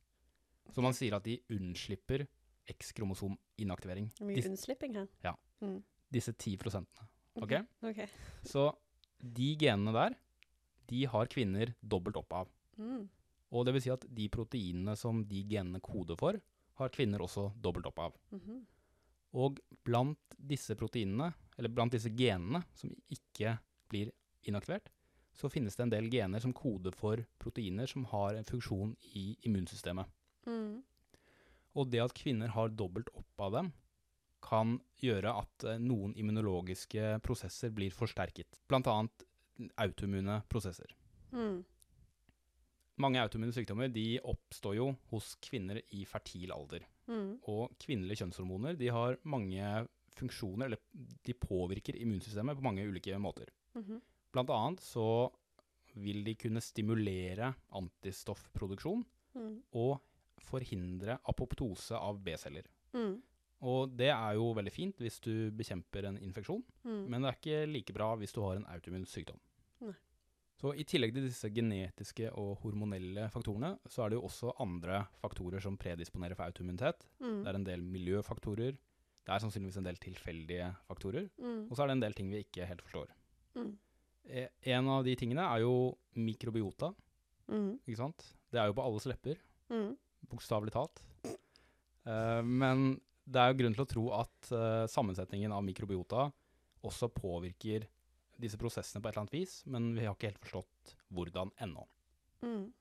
Så 0.74 0.84
man 0.84 0.96
sier 0.96 1.18
at 1.18 1.26
de 1.28 1.40
unnslipper 1.54 2.26
X-kromosominaktivering. 2.72 4.08
Er 4.22 4.30
Mye 4.30 4.44
unnslipping 4.48 4.96
her. 4.96 5.10
Ja. 5.26 5.34
Mm. 5.62 5.82
Disse 6.14 6.34
10 6.34 6.58
prosentene. 6.62 7.10
Ok? 7.42 7.58
OK. 7.84 8.04
Så 8.54 8.70
de 9.20 9.50
genene 9.60 9.94
der, 9.96 10.16
de 10.92 11.04
har 11.10 11.30
kvinner 11.32 11.74
dobbelt 11.82 12.18
opp 12.20 12.34
av. 12.44 12.54
Mm. 12.78 13.08
Og 13.54 13.66
det 13.66 13.76
vil 13.76 13.86
si 13.86 13.92
at 13.94 14.06
de 14.10 14.30
proteinene 14.34 14.96
som 15.00 15.22
de 15.30 15.44
genene 15.50 15.82
koder 15.84 16.18
for, 16.20 16.40
har 16.80 16.94
kvinner 16.94 17.22
også 17.22 17.52
dobbelt 17.62 17.90
opp 17.92 18.00
av. 18.08 18.16
Mhm. 18.34 18.64
Og 19.38 19.58
blant 19.86 20.36
disse 20.38 20.76
proteinene, 20.78 21.32
eller 21.58 21.72
blant 21.74 21.94
disse 21.94 22.12
genene 22.14 22.62
som 22.78 22.92
ikke 23.14 23.56
blir 23.90 24.12
inaktivert, 24.46 24.92
så 25.34 25.50
finnes 25.50 25.76
det 25.76 25.86
en 25.86 25.94
del 25.94 26.10
gener 26.14 26.44
som 26.44 26.54
koder 26.54 26.96
for 26.96 27.24
proteiner 27.42 27.90
som 27.90 28.06
har 28.12 28.38
en 28.38 28.48
funksjon 28.48 28.96
i 29.18 29.34
immunsystemet. 29.48 30.10
Mm. 30.46 30.84
Og 31.74 31.90
det 31.90 32.04
at 32.04 32.16
kvinner 32.18 32.54
har 32.54 32.74
dobbelt 32.74 33.10
opp 33.18 33.48
av 33.48 33.56
dem, 33.58 33.72
kan 34.44 34.76
gjøre 35.00 35.32
at 35.40 35.68
eh, 35.70 35.80
noen 35.80 36.14
immunologiske 36.20 37.18
prosesser 37.24 37.72
blir 37.74 37.96
forsterket. 37.96 38.60
Blant 38.68 38.90
annet 38.92 39.24
autoimmune 39.80 40.42
prosesser. 40.52 40.92
Mm. 41.32 41.64
Mange 43.02 43.22
autoimmune 43.24 43.56
sykdommer 43.56 43.90
de 43.90 44.20
oppstår 44.20 44.78
jo 44.78 44.90
hos 45.14 45.34
kvinner 45.42 45.80
i 45.96 46.04
fertil 46.06 46.52
alder. 46.54 46.84
Mm. 47.08 47.40
Og 47.50 47.74
kvinnelige 47.82 48.22
kjønnshormoner 48.22 48.78
de 48.80 48.92
har 48.94 49.18
mange 49.24 49.88
funksjoner, 50.14 50.68
eller 50.68 50.82
de 51.26 51.34
påvirker 51.34 51.98
immunsystemet 51.98 52.60
på 52.60 52.66
mange 52.66 52.86
ulike 52.86 53.18
måter. 53.18 53.50
Mhm. 53.74 54.02
Blant 54.34 54.50
annet 54.50 54.82
så 54.82 55.32
vil 55.96 56.24
de 56.26 56.34
kunne 56.36 56.62
stimulere 56.62 57.54
antistoffproduksjon 57.72 59.04
Mm. 59.36 59.62
og 59.74 60.00
forhindre 60.40 61.16
apoptose 61.26 61.96
av 61.98 62.20
B-celler. 62.24 62.66
Mm. 62.94 63.16
Og 63.66 63.96
det 63.98 64.10
er 64.12 64.34
jo 64.36 64.52
veldig 64.54 64.72
fint 64.76 64.98
hvis 65.02 65.20
du 65.24 65.50
bekjemper 65.52 66.06
en 66.06 66.18
infeksjon, 66.18 66.64
Mm. 66.86 67.08
men 67.10 67.22
det 67.22 67.30
er 67.32 67.38
ikke 67.40 67.72
like 67.74 67.94
bra 67.94 68.16
hvis 68.16 68.34
du 68.34 68.42
har 68.42 68.56
en 68.58 68.66
autoimmun 68.66 69.06
sykdom. 69.08 69.40
Nei. 69.82 69.94
Så 70.62 70.74
i 70.78 70.84
tillegg 70.84 71.14
til 71.14 71.24
disse 71.28 71.50
genetiske 71.50 72.30
og 72.38 72.60
hormonelle 72.62 73.30
faktorene, 73.32 73.80
så 73.88 74.06
er 74.06 74.10
det 74.10 74.20
jo 74.20 74.28
også 74.28 74.54
andre 74.60 75.08
faktorer 75.22 75.60
som 75.62 75.78
predisponerer 75.78 76.36
for 76.36 76.44
autoimmunitet. 76.46 77.08
Mm. 77.20 77.44
Det 77.44 77.48
er 77.48 77.56
en 77.56 77.64
del 77.64 77.82
miljøfaktorer, 77.82 78.78
det 79.26 79.30
er 79.30 79.40
sannsynligvis 79.40 79.78
en 79.78 79.84
del 79.84 79.96
tilfeldige 79.98 80.76
faktorer, 80.88 81.30
Mm. 81.40 81.72
og 81.72 81.76
så 81.76 81.84
er 81.84 81.88
det 81.88 81.92
en 81.98 82.00
del 82.02 82.14
ting 82.14 82.30
vi 82.30 82.44
ikke 82.44 82.68
helt 82.68 82.82
forstår. 82.82 83.08
Mm. 83.56 83.78
Eh, 84.30 84.48
En 84.64 84.88
av 84.88 85.04
de 85.04 85.16
tingene 85.16 85.42
er 85.44 85.62
jo 85.62 85.98
mikrobiota, 86.16 86.94
Mm. 87.50 87.80
ikke 87.88 87.98
sant? 87.98 88.36
Det 88.52 88.60
er 88.62 88.68
jo 88.68 88.74
på 88.74 88.84
alles 88.86 89.06
lepper, 89.06 89.38
Mm. 89.70 89.98
bokstavelig 90.30 90.72
talt. 90.72 91.02
Uh, 92.06 92.42
men 92.44 93.00
det 93.26 93.36
er 93.40 93.54
jo 93.54 93.58
grunn 93.60 93.74
til 93.76 93.86
å 93.86 93.88
tro 93.88 94.04
at 94.20 94.52
uh, 94.52 94.86
sammensetningen 94.88 95.52
av 95.52 95.64
mikrobiota 95.64 96.32
også 96.84 97.08
påvirker 97.14 97.86
disse 98.40 98.58
prosessene 98.58 99.02
på 99.02 99.08
et 99.08 99.14
eller 99.16 99.22
annet 99.24 99.32
vis, 99.38 99.64
men 99.66 99.94
vi 99.96 100.06
har 100.06 100.14
ikke 100.16 100.32
helt 100.32 100.40
forstått 100.44 100.96
hvordan 101.14 101.52
ennå. 101.64 101.86
Mm. 102.44 102.72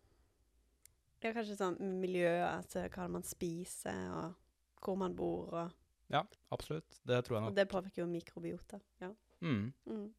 Ja, 1.22 1.32
kanskje 1.32 1.56
sånn 1.56 1.78
miljø, 2.00 2.32
altså 2.49 2.88
hva 2.90 3.08
man 3.11 3.22
spiser, 3.22 4.11
og 4.11 4.34
hvor 4.82 4.96
man 4.99 5.14
bor, 5.14 5.52
og, 5.54 5.72
Ja, 6.11 6.25
absolutt. 6.50 6.99
Det 7.06 7.25
tror 7.25 7.37
jeg 7.38 7.42
nok. 7.42 7.50
og 7.50 7.54
det 7.56 7.68
påvirker 7.70 8.02
jo 8.02 8.06
mikrobiota. 8.06 8.80
Ja. 9.00 9.12
Mm, 9.40 9.72
Mm. 9.87 10.12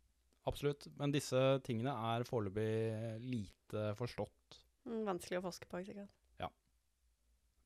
Absolutt. 0.50 0.88
Men 1.00 1.14
disse 1.14 1.40
tingene 1.66 1.94
er 2.14 2.26
foreløpig 2.28 3.22
lite 3.24 3.94
forstått. 4.00 4.60
Mm, 4.86 5.04
vanskelig 5.08 5.40
å 5.40 5.46
forske 5.48 5.70
på, 5.72 5.84
sikkert. 5.88 6.12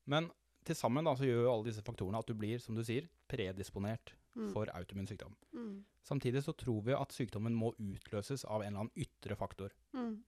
Men 0.08 0.30
til 0.64 0.76
sammen 0.78 1.04
da, 1.04 1.12
så 1.12 1.26
gjør 1.26 1.42
jo 1.44 1.50
alle 1.52 1.66
disse 1.68 1.82
faktorene 1.84 2.16
at 2.22 2.28
du 2.30 2.32
blir, 2.38 2.56
som 2.64 2.76
du 2.76 2.80
sier, 2.86 3.10
predisponert 3.28 4.14
Mm. 4.38 4.52
for 4.52 4.70
autoimmun 4.70 5.08
sykdom. 5.08 5.34
Mm. 5.52 5.84
Samtidig 6.06 6.44
så 6.44 6.52
tror 6.56 6.82
vi 6.86 6.94
at 6.94 7.10
sykdommen 7.10 7.56
må 7.58 7.72
utløses 7.74 8.44
av 8.44 8.62
en 8.62 8.68
eller 8.68 8.84
annen 8.84 9.02
ytre 9.02 9.34
faktor. 9.36 9.72
Mm. 9.92 10.22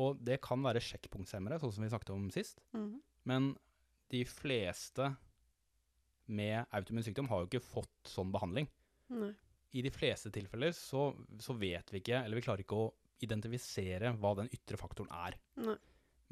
Og 0.00 0.22
det 0.24 0.40
kan 0.40 0.62
være 0.64 0.80
sjekkpunkthemmere, 0.80 1.58
sånn 1.60 1.74
som 1.74 1.84
vi 1.84 1.90
snakket 1.92 2.14
om 2.14 2.30
sist. 2.32 2.62
Mm. 2.72 3.02
Men 3.28 3.50
de 4.14 4.24
fleste 4.24 5.10
med 6.26 6.64
autoimmun 6.72 7.04
sykdom 7.04 7.28
har 7.28 7.42
jo 7.42 7.50
ikke 7.50 7.66
fått 7.66 8.10
sånn 8.14 8.32
behandling. 8.32 8.70
Nei. 9.12 9.34
I 9.74 9.82
de 9.82 9.90
fleste 9.90 10.30
tilfeller 10.30 10.70
så, 10.76 11.08
så 11.42 11.56
vet 11.58 11.90
vi 11.90 11.98
ikke, 12.02 12.20
eller 12.24 12.38
vi 12.38 12.44
klarer 12.46 12.62
ikke 12.62 12.78
å 12.78 12.92
identifisere 13.24 14.12
hva 14.20 14.34
den 14.38 14.50
ytre 14.54 14.78
faktoren 14.78 15.10
er. 15.14 15.36
Nei. 15.64 15.76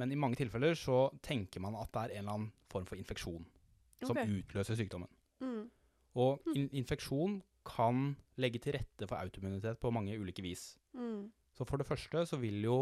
Men 0.00 0.12
i 0.14 0.18
mange 0.18 0.38
tilfeller 0.40 0.74
så 0.78 1.04
tenker 1.24 1.60
man 1.62 1.74
at 1.78 1.90
det 1.92 2.02
er 2.06 2.14
en 2.16 2.22
eller 2.24 2.36
annen 2.38 2.52
form 2.72 2.86
for 2.88 2.96
infeksjon 3.00 3.44
som 4.02 4.16
Ok. 4.18 4.24
utløser 4.40 4.78
sykdommen. 4.78 5.10
Mm. 5.42 5.66
Og 6.18 6.40
in 6.56 6.68
infeksjon 6.82 7.40
kan 7.66 8.16
legge 8.42 8.58
til 8.62 8.74
rette 8.78 9.06
for 9.06 9.18
autoimmunitet 9.20 9.78
på 9.82 9.92
mange 9.94 10.16
ulike 10.18 10.42
vis. 10.42 10.72
Mm. 10.96 11.28
Så 11.54 11.66
for 11.68 11.78
det 11.78 11.86
første 11.86 12.24
så 12.26 12.38
vil 12.40 12.62
jo 12.64 12.76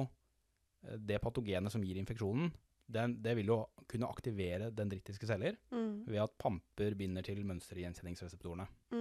eh, 0.86 0.96
det 0.96 1.20
patogenet 1.20 1.72
som 1.74 1.82
gir 1.84 1.98
infeksjonen, 2.00 2.52
den, 2.90 3.18
det 3.22 3.36
vil 3.38 3.46
jo 3.52 3.58
kunne 3.90 4.08
aktivere 4.10 4.70
dendritiske 4.74 5.26
celler 5.28 5.56
Mm. 5.70 6.06
ved 6.08 6.22
at 6.24 6.32
pamper 6.38 6.94
binder 6.98 7.22
til 7.22 7.44
mønstergjenkjenningsreseptorene. 7.46 8.66
Mm. 8.90 8.99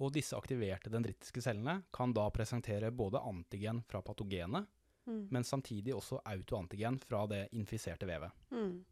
Og 0.00 0.12
disse 0.12 0.36
aktiverte 0.36 0.90
dendritiske 0.92 1.42
cellene 1.44 1.82
kan 1.92 2.12
da 2.16 2.28
presentere 2.32 2.90
både 2.90 3.20
antigen 3.20 3.82
fra 3.86 4.00
patogenet, 4.02 4.66
Mm. 5.06 5.28
men 5.30 5.42
samtidig 5.42 5.94
også 5.94 6.20
autoantigen 6.28 6.98
fra 7.00 7.26
det 7.26 7.48
infiserte 7.56 8.06
vevet. 8.06 8.30
Mm. 8.52 8.84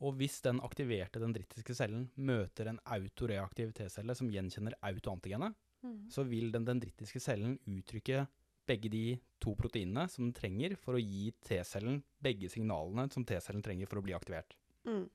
Og 0.00 0.14
hvis 0.14 0.40
den 0.40 0.60
aktiverte 0.60 1.18
dendritiske 1.20 1.74
cellen 1.74 2.10
møter 2.16 2.68
en 2.70 2.78
autoreaktiv 2.86 3.72
T-celle 3.74 4.14
som 4.14 4.30
gjenkjenner 4.30 4.72
autoantigenet, 4.82 5.54
Mm. 5.82 6.08
så 6.10 6.24
vil 6.24 6.52
den 6.52 6.64
dendritiske 6.64 7.20
cellen 7.20 7.58
uttrykke 7.66 8.26
begge 8.66 8.88
de 8.90 9.20
to 9.40 9.54
proteinene 9.56 10.08
som 10.08 10.24
den 10.26 10.32
trenger 10.32 10.76
for 10.76 10.94
å 10.94 11.02
gi 11.02 11.32
T-cellen 11.42 12.02
begge 12.22 12.48
signalene 12.48 13.10
som 13.12 13.24
T-cellen 13.24 13.62
trenger 13.62 13.86
for 13.88 13.98
å 13.98 14.02
bli 14.02 14.12
aktivert. 14.14 14.54
Mm. 14.86 15.08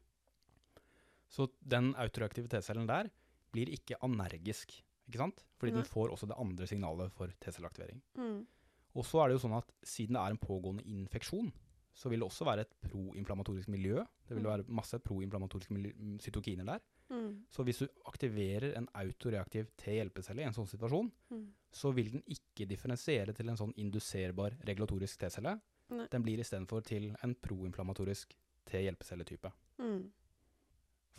Så 1.29 1.49
den 1.65 1.93
autoreaktive 1.95 2.47
T-cellen 2.47 2.87
der 2.87 3.09
blir 3.53 3.69
ikke 3.73 3.97
anergisk, 4.01 4.81
ikke 5.13 5.21
sant? 5.23 5.43
Fordi 5.61 5.71
den 5.77 5.85
får 5.87 6.09
også 6.11 6.27
det 6.27 6.37
andre 6.41 6.67
signalet 6.67 7.11
for 7.13 7.27
T-celleaktivering. 7.39 8.01
Mm. 8.17 8.39
Og 8.95 9.05
så 9.05 9.21
er 9.23 9.29
det 9.29 9.37
jo 9.39 9.47
sånn 9.47 9.57
at 9.57 9.69
siden 9.85 10.17
det 10.17 10.21
er 10.21 10.33
en 10.35 10.37
pågående 10.41 10.83
infeksjon, 10.85 11.51
så 11.93 12.09
vil 12.09 12.19
det 12.21 12.27
også 12.27 12.45
være 12.45 12.61
et 12.65 12.73
proinflammatorisk 12.89 13.69
miljø. 13.69 14.03
Det 14.27 14.35
vil 14.35 14.43
Mm. 14.43 14.49
være 14.49 14.65
masse 14.67 14.97
proinflammatoriske 14.99 15.73
miljø- 15.73 16.19
cytokiner 16.19 16.65
der. 16.65 16.79
Mm. 17.09 17.45
Så 17.51 17.63
hvis 17.63 17.79
du 17.79 17.87
aktiverer 18.07 18.75
en 18.77 18.87
autoreaktiv 18.95 19.67
T-hjelpecelle 19.77 20.41
i 20.41 20.45
en 20.45 20.53
sånn 20.53 20.67
situasjon, 20.67 21.11
Mm. 21.31 21.53
så 21.71 21.93
vil 21.93 22.11
den 22.11 22.23
ikke 22.27 22.67
differensiere 22.67 23.33
til 23.35 23.49
en 23.49 23.55
sånn 23.57 23.73
induserbar 23.77 24.51
regulatorisk 24.65 25.19
T-celle. 25.19 25.59
Den 26.09 26.23
blir 26.23 26.39
istedenfor 26.39 26.81
til 26.83 27.15
en 27.23 27.35
proinflammatorisk 27.35 28.33
T-hjelpecelletype. 28.65 29.51
Mm. 29.79 30.11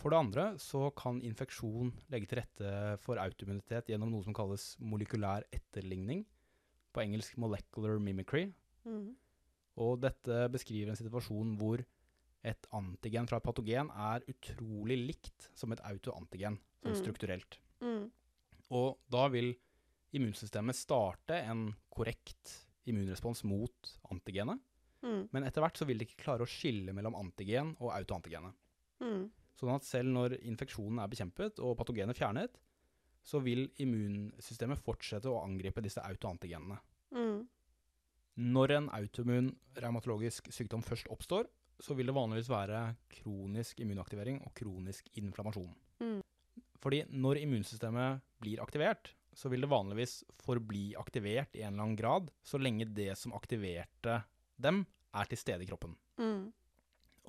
For 0.01 0.11
det 0.11 0.19
andre 0.19 0.45
så 0.61 0.89
kan 0.99 1.21
infeksjon 1.25 1.93
legge 2.13 2.29
til 2.29 2.41
rette 2.41 2.71
for 3.05 3.21
autoimmunitet 3.23 3.89
gjennom 3.93 4.11
noe 4.13 4.25
som 4.27 4.35
kalles 4.37 4.75
molekylær 4.83 5.47
etterligning, 5.55 6.25
på 6.95 7.03
engelsk 7.03 7.37
molecular 7.43 7.99
mimicry. 7.99 8.49
Mm. 8.87 9.15
Og 9.83 10.01
dette 10.05 10.45
beskriver 10.55 10.93
en 10.93 10.99
situasjon 10.99 11.57
hvor 11.59 11.83
et 12.45 12.67
antigen 12.77 13.27
fra 13.27 13.41
et 13.41 13.47
patogen 13.47 13.89
er 13.91 14.27
utrolig 14.31 14.99
likt 15.01 15.49
som 15.57 15.73
et 15.73 15.83
autoantigen, 15.89 16.59
sånn 16.83 16.93
Mm. 16.93 17.01
strukturelt. 17.01 17.59
Mm. 17.81 18.11
Og 18.71 18.99
da 19.11 19.29
vil 19.29 19.55
immunsystemet 20.13 20.77
starte 20.77 21.41
en 21.49 21.75
korrekt 21.91 22.67
immunrespons 22.87 23.43
mot 23.45 23.99
antigenet, 24.13 24.61
Mm. 25.03 25.29
men 25.33 25.45
etter 25.45 25.61
hvert 25.63 25.77
så 25.77 25.87
vil 25.87 25.99
det 25.99 26.09
ikke 26.09 26.25
klare 26.25 26.43
å 26.45 26.49
skille 26.49 26.93
mellom 26.93 27.15
antigen 27.15 27.77
og 27.81 27.91
autoantigenet. 27.93 28.55
Mm. 29.01 29.31
Sånn 29.59 29.75
at 29.75 29.87
selv 29.87 30.11
når 30.11 30.39
infeksjonen 30.43 31.01
er 31.03 31.11
bekjempet 31.11 31.61
og 31.63 31.77
patogenet 31.79 32.19
fjernet, 32.19 32.57
så 33.25 33.41
vil 33.41 33.67
immunsystemet 33.81 34.81
fortsette 34.85 35.31
å 35.31 35.41
angripe 35.45 35.83
disse 35.85 36.03
autoantigenene. 36.05 36.77
Mm. 37.15 37.45
Når 38.55 38.75
en 38.75 38.89
autoimmun 38.93 39.53
revmatologisk 39.79 40.51
sykdom 40.53 40.83
først 40.85 41.09
oppstår, 41.15 41.47
så 41.81 41.95
vil 41.97 42.11
det 42.11 42.17
vanligvis 42.17 42.51
være 42.51 42.81
kronisk 43.21 43.81
immunaktivering 43.83 44.41
og 44.45 44.53
kronisk 44.59 45.09
inflammasjon. 45.19 45.73
Mm. 46.03 46.21
Fordi 46.83 47.05
når 47.15 47.41
immunsystemet 47.45 48.25
blir 48.43 48.61
aktivert, 48.63 49.15
så 49.35 49.51
vil 49.51 49.65
det 49.65 49.71
vanligvis 49.73 50.21
forbli 50.45 50.93
aktivert 50.99 51.57
i 51.57 51.65
en 51.65 51.73
eller 51.73 51.87
annen 51.87 51.99
grad, 51.99 52.29
så 52.45 52.61
lenge 52.61 52.87
det 52.95 53.15
som 53.19 53.35
aktiverte 53.35 54.21
dem, 54.61 54.85
er 55.15 55.31
til 55.31 55.39
stede 55.39 55.65
i 55.65 55.69
kroppen. 55.71 55.95
Mm. 56.19 56.51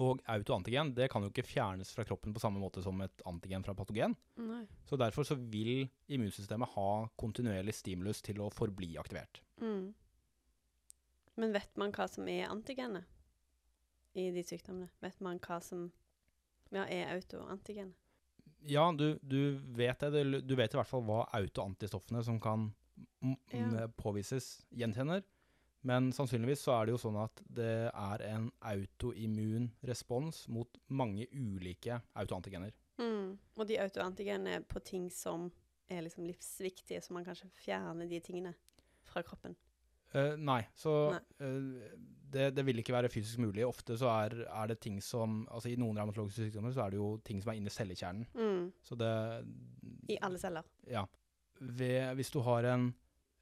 Og 0.03 0.19
autoantigen 0.27 0.89
det 0.95 1.07
kan 1.11 1.23
jo 1.23 1.29
ikke 1.31 1.45
fjernes 1.47 1.93
fra 1.95 2.03
kroppen 2.03 2.33
på 2.35 2.41
samme 2.43 2.59
måte 2.59 2.81
som 2.83 2.99
et 3.05 3.21
antigen 3.29 3.63
fra 3.63 3.73
patogen. 3.77 4.15
Nei. 4.35 4.65
Så 4.89 4.97
derfor 4.99 5.23
så 5.23 5.37
vil 5.39 5.85
immunsystemet 6.11 6.73
ha 6.75 6.87
kontinuerlig 7.15 7.73
stimulus 7.77 8.19
til 8.25 8.41
å 8.43 8.49
forbli 8.51 8.97
aktivert. 8.99 9.39
Mm. 9.63 9.93
Men 11.39 11.53
vet 11.55 11.71
man 11.79 11.93
hva 11.95 12.07
som 12.11 12.27
er 12.31 12.49
antigenet 12.51 13.07
i 14.15 14.29
de 14.35 14.43
sykdommene? 14.47 14.89
Vet 15.03 15.19
man 15.23 15.39
hva 15.43 15.61
som 15.63 15.87
ja, 16.75 16.83
er 16.87 17.13
autoantigenet? 17.15 17.95
Ja, 18.65 18.87
du, 18.91 19.19
du 19.21 19.59
vet 19.77 19.99
det. 20.01 20.23
Du- 20.47 20.55
vet 20.57 20.73
i 20.73 20.77
hvert 20.79 20.89
fall 20.89 21.03
hva 21.05 21.25
autoantistoffene 21.37 22.23
som 22.25 22.39
kan 22.41 22.73
Ja. 23.51 23.87
påvises, 23.99 24.61
gjenkjenner. 24.71 25.23
Men 25.85 26.09
sannsynligvis 26.15 26.63
så 26.65 26.79
er 26.79 26.87
det 26.87 26.95
jo 26.95 27.01
sånn 27.01 27.19
at 27.21 27.43
det 27.57 27.89
er 27.91 28.23
en 28.25 28.47
autoimmun 28.65 29.69
respons 29.85 30.45
mot 30.49 30.79
mange 30.87 31.27
ulike 31.29 31.99
autoantigener. 32.17 32.73
Mm. 32.97 33.35
Og 33.59 33.69
de 33.69 33.77
autoantigenene 33.83 34.57
er 34.57 34.65
på 34.65 34.81
ting 34.81 35.11
som 35.13 35.51
er 35.91 36.01
liksom 36.01 36.25
livsviktige, 36.25 37.03
så 37.05 37.13
man 37.13 37.27
kanskje 37.27 37.51
fjerner 37.61 38.09
de 38.09 38.21
tingene 38.23 38.55
fra 39.05 39.21
kroppen. 39.25 39.53
Uh, 40.15 40.33
nei, 40.39 40.61
så 40.79 40.91
Nei. 41.11 41.21
Uh, 41.43 42.15
det, 42.35 42.49
det 42.55 42.63
vil 42.67 42.79
ikke 42.81 42.95
være 42.95 43.11
fysisk 43.11 43.39
mulig. 43.43 43.65
Ofte 43.67 43.97
så 43.99 44.09
er, 44.11 44.37
er 44.47 44.71
det 44.71 44.79
ting 44.83 44.97
som 45.03 45.43
Altså 45.53 45.69
i 45.71 45.77
noen 45.79 45.97
revmatologiske 45.99 46.47
sykdommer 46.47 46.73
så 46.75 46.85
er 46.85 46.93
det 46.93 46.99
jo 46.99 47.09
ting 47.23 47.39
som 47.43 47.51
er 47.51 47.59
inni 47.59 47.71
cellekjernen. 47.71 48.25
Mm. 48.33 48.65
Så 48.83 48.97
det 48.99 49.11
I 50.11 50.17
alle 50.25 50.41
celler. 50.41 50.67
Ja. 50.89 51.05
Ved, 51.59 52.15
hvis 52.17 52.33
du 52.33 52.41
har 52.43 52.67
en, 52.73 52.89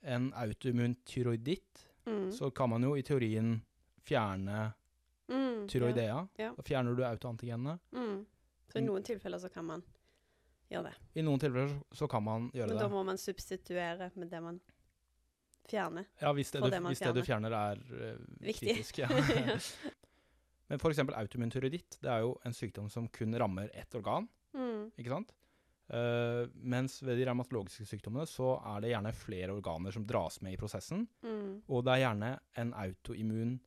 en 0.03 0.29
autoimmun 0.37 0.97
tyroiditt, 1.09 1.87
Mm. 2.05 2.31
så 2.35 2.49
kan 2.51 2.69
man 2.69 2.83
jo 2.83 2.95
i 2.99 3.01
teorien 3.03 3.61
fjerne 4.03 4.73
Mm. 5.31 5.67
tyroidea. 5.71 6.27
Ja. 6.37 6.49
Da 6.57 6.63
fjerner 6.63 6.95
du 6.95 7.03
autoantigenene. 7.07 7.77
Mm. 7.95 8.25
Så 8.67 8.77
i 8.79 8.81
noen 8.83 9.03
tilfeller 9.03 9.39
så 9.39 9.49
kan 9.49 9.65
man 9.65 9.83
gjøre 10.69 10.89
det. 10.89 10.95
I 11.15 11.23
noen 11.23 11.39
tilfeller 11.39 11.71
så, 11.95 12.07
kan 12.11 12.23
man 12.23 12.49
gjøre 12.53 12.67
det. 12.67 12.75
Men 12.75 12.83
da 12.83 12.89
må 12.91 13.03
man 13.07 13.17
substituere 13.17 14.11
med 14.15 14.29
det 14.29 14.41
man 14.43 14.59
fjerner. 15.69 16.05
Ja, 16.19 16.33
hvis 16.33 16.51
det, 16.51 16.61
du, 16.61 16.69
det 16.69 16.81
hvis 16.83 16.99
det 16.99 17.13
du 17.15 17.21
fjerner 17.23 17.55
er 17.55 17.79
uh, 17.79 18.19
Viktig. 18.43 18.67
kritisk. 18.75 18.97
Ja. 18.99 19.07
Men 20.67 20.79
for 20.79 20.91
eksempel 20.91 21.15
autoimmun 21.15 21.51
tyroiditt, 21.51 21.97
det 22.01 22.09
er 22.11 22.19
jo 22.25 22.35
en 22.43 22.53
sykdom 22.55 22.89
som 22.91 23.07
kun 23.07 23.35
rammer 23.39 23.69
ett 23.73 23.95
organ, 23.95 24.27
Mm. 24.53 24.91
ikke 24.99 25.09
sant? 25.09 25.31
Eh, 25.89 26.47
mens 26.63 27.01
ved 27.03 27.17
de 27.19 27.25
revmatologiske 27.27 27.85
sykdommene 27.85 28.25
så 28.25 28.53
er 28.75 28.81
det 28.81 28.91
gjerne 28.93 29.11
flere 29.13 29.51
organer 29.51 29.91
som 29.91 30.05
dras 30.07 30.41
med 30.41 30.53
i 30.53 30.57
prosessen, 30.57 31.07
Mm. 31.23 31.61
og 31.67 31.83
det 31.83 31.91
er 31.93 32.03
gjerne 32.07 32.39
en 32.57 32.73
autoimmun 32.73 33.59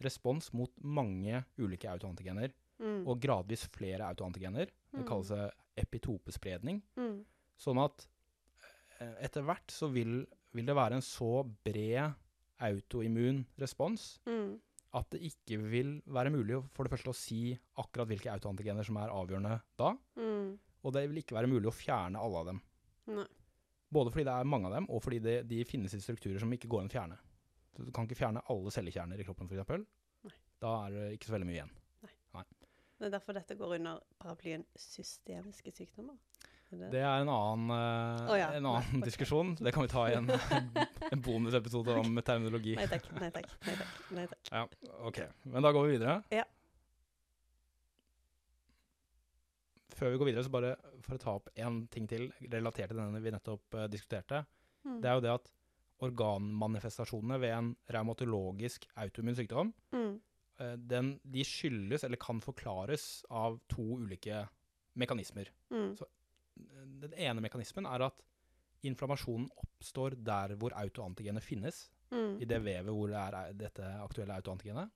respons 0.00 0.52
mot 0.54 0.70
mange 0.82 1.44
ulike 1.58 1.88
autoantigener, 1.90 2.52
Mm. 2.80 3.06
og 3.06 3.20
gradvis 3.20 3.66
flere 3.68 4.00
autoantigener. 4.06 4.66
Det 4.92 5.00
Mm. 5.02 5.06
kalles 5.06 5.50
epitopespredning. 5.76 6.82
Mm. 6.96 7.24
Sånn 7.58 7.78
at 7.84 8.06
eh, 9.00 9.14
etter 9.26 9.42
hvert 9.42 9.66
så 9.68 9.90
vil, 9.92 10.24
vil 10.54 10.66
det 10.66 10.74
være 10.76 10.94
en 10.94 11.00
så 11.02 11.42
bred 11.64 12.14
autoimmun 12.60 13.44
respons 13.58 14.20
Mm. 14.26 14.60
at 14.94 15.10
det 15.10 15.20
ikke 15.22 15.58
vil 15.70 16.00
være 16.06 16.30
mulig 16.30 16.62
for 16.72 16.84
det 16.84 16.92
første 16.92 17.10
å 17.10 17.14
si 17.14 17.58
akkurat 17.76 18.06
hvilke 18.06 18.30
autoantigener 18.30 18.84
som 18.86 18.96
er 18.96 19.08
avgjørende 19.08 19.60
da, 19.76 19.96
Mm. 20.16 20.58
Og 20.84 20.94
det 20.94 21.06
vil 21.08 21.22
ikke 21.22 21.36
være 21.38 21.50
mulig 21.50 21.70
å 21.70 21.74
fjerne 21.74 22.20
alle 22.20 22.42
av 22.42 22.50
dem. 22.52 22.62
Nei. 23.14 23.28
Både 23.94 24.10
fordi 24.10 24.26
det 24.26 24.34
er 24.34 24.48
mange 24.50 24.68
av 24.68 24.74
dem, 24.76 24.88
og 24.90 25.02
fordi 25.04 25.20
det, 25.22 25.36
de 25.48 25.60
finnes 25.68 25.92
i 25.94 26.00
strukturer 26.02 26.40
som 26.42 26.52
ikke 26.54 26.68
går 26.70 26.84
an 26.84 26.90
å 26.90 26.94
fjerne. 26.94 27.18
Så 27.74 27.86
du 27.86 27.92
kan 27.94 28.06
ikke 28.06 28.18
fjerne 28.18 28.42
alle 28.52 28.72
cellekjerner 28.74 29.20
i 29.20 29.26
kroppen, 29.26 29.50
f.eks. 29.50 29.86
Nei. 30.24 30.36
Da 30.62 30.74
er 30.86 30.94
det 30.96 31.06
ikke 31.16 31.30
så 31.30 31.36
veldig 31.36 31.48
mye 31.48 31.58
igjen. 31.60 31.74
Det 33.04 33.08
er 33.08 33.18
derfor 33.18 33.36
dette 33.36 33.56
går 33.58 33.74
under 33.76 34.02
paraplyen 34.22 34.62
systemiske 34.78 35.72
sykdommer. 35.74 36.14
Er 36.72 36.78
det? 36.78 36.90
Det 36.94 37.02
er 37.02 37.24
en 37.24 37.30
annen, 37.30 37.72
uh, 37.74 38.30
oh, 38.30 38.36
ja, 38.38 38.46
en 38.56 38.68
annen 38.70 39.00
ok. 39.02 39.04
diskusjon. 39.04 39.50
Det 39.58 39.74
kan 39.74 39.84
vi 39.84 39.90
ta 39.92 40.06
i 40.08 40.14
en, 40.16 40.30
en 41.12 41.22
bonusepisode 41.22 41.98
om 42.00 42.20
terminologi. 42.24 42.76
Nei 42.78 42.86
takk, 42.90 43.10
nei 43.18 43.30
takk. 43.34 43.50
Nei 43.66 43.74
takk. 43.80 43.98
Nei 44.16 44.26
takk. 44.30 44.50
Ja, 44.50 44.62
ok. 45.10 45.20
Men 45.52 45.66
da 45.66 45.74
går 45.74 45.88
vi 45.88 45.98
videre. 45.98 46.16
Ja. 46.32 46.46
Før 49.94 50.10
vi 50.10 50.18
går 50.18 50.28
videre, 50.30 50.44
så 50.46 50.50
bare 50.50 50.74
for 51.04 51.14
å 51.16 51.20
ta 51.22 51.34
opp 51.38 51.50
en 51.60 51.84
ting 51.92 52.08
til 52.10 52.28
relatert 52.50 52.90
til 52.90 52.98
denne 52.98 53.20
vi 53.22 53.32
nettopp 53.34 53.76
uh, 53.78 53.86
diskuterte. 53.90 54.42
Mm. 54.84 54.98
Det 55.02 55.10
er 55.10 55.18
jo 55.18 55.24
det 55.24 55.34
at 55.36 55.50
organmanifestasjonene 56.04 57.38
ved 57.40 57.54
en 57.54 57.70
revmatologisk 57.94 58.88
autoimmun 59.00 59.38
sykdom, 59.38 59.72
Mm. 59.94 60.20
uh, 60.60 60.76
den, 60.76 61.20
de 61.24 61.44
skyldes 61.46 62.04
eller 62.04 62.20
kan 62.20 62.40
forklares 62.42 63.24
av 63.30 63.60
to 63.68 63.82
ulike 64.00 64.44
mekanismer. 64.96 65.50
Mm. 65.70 65.94
Den 67.02 67.14
ene 67.18 67.40
mekanismen 67.42 67.86
er 67.86 68.06
at 68.06 68.20
inflammasjonen 68.84 69.48
oppstår 69.62 70.14
der 70.22 70.54
hvor 70.56 70.74
autoantigenet 70.76 71.42
finnes, 71.42 71.90
Mm. 72.12 72.36
i 72.40 72.44
det 72.44 72.60
vevet 72.62 72.92
hvor 72.94 73.08
det 73.08 73.16
er 73.16 73.54
dette 73.58 73.82
aktuelle 74.04 74.34
autoantigenet. 74.36 74.90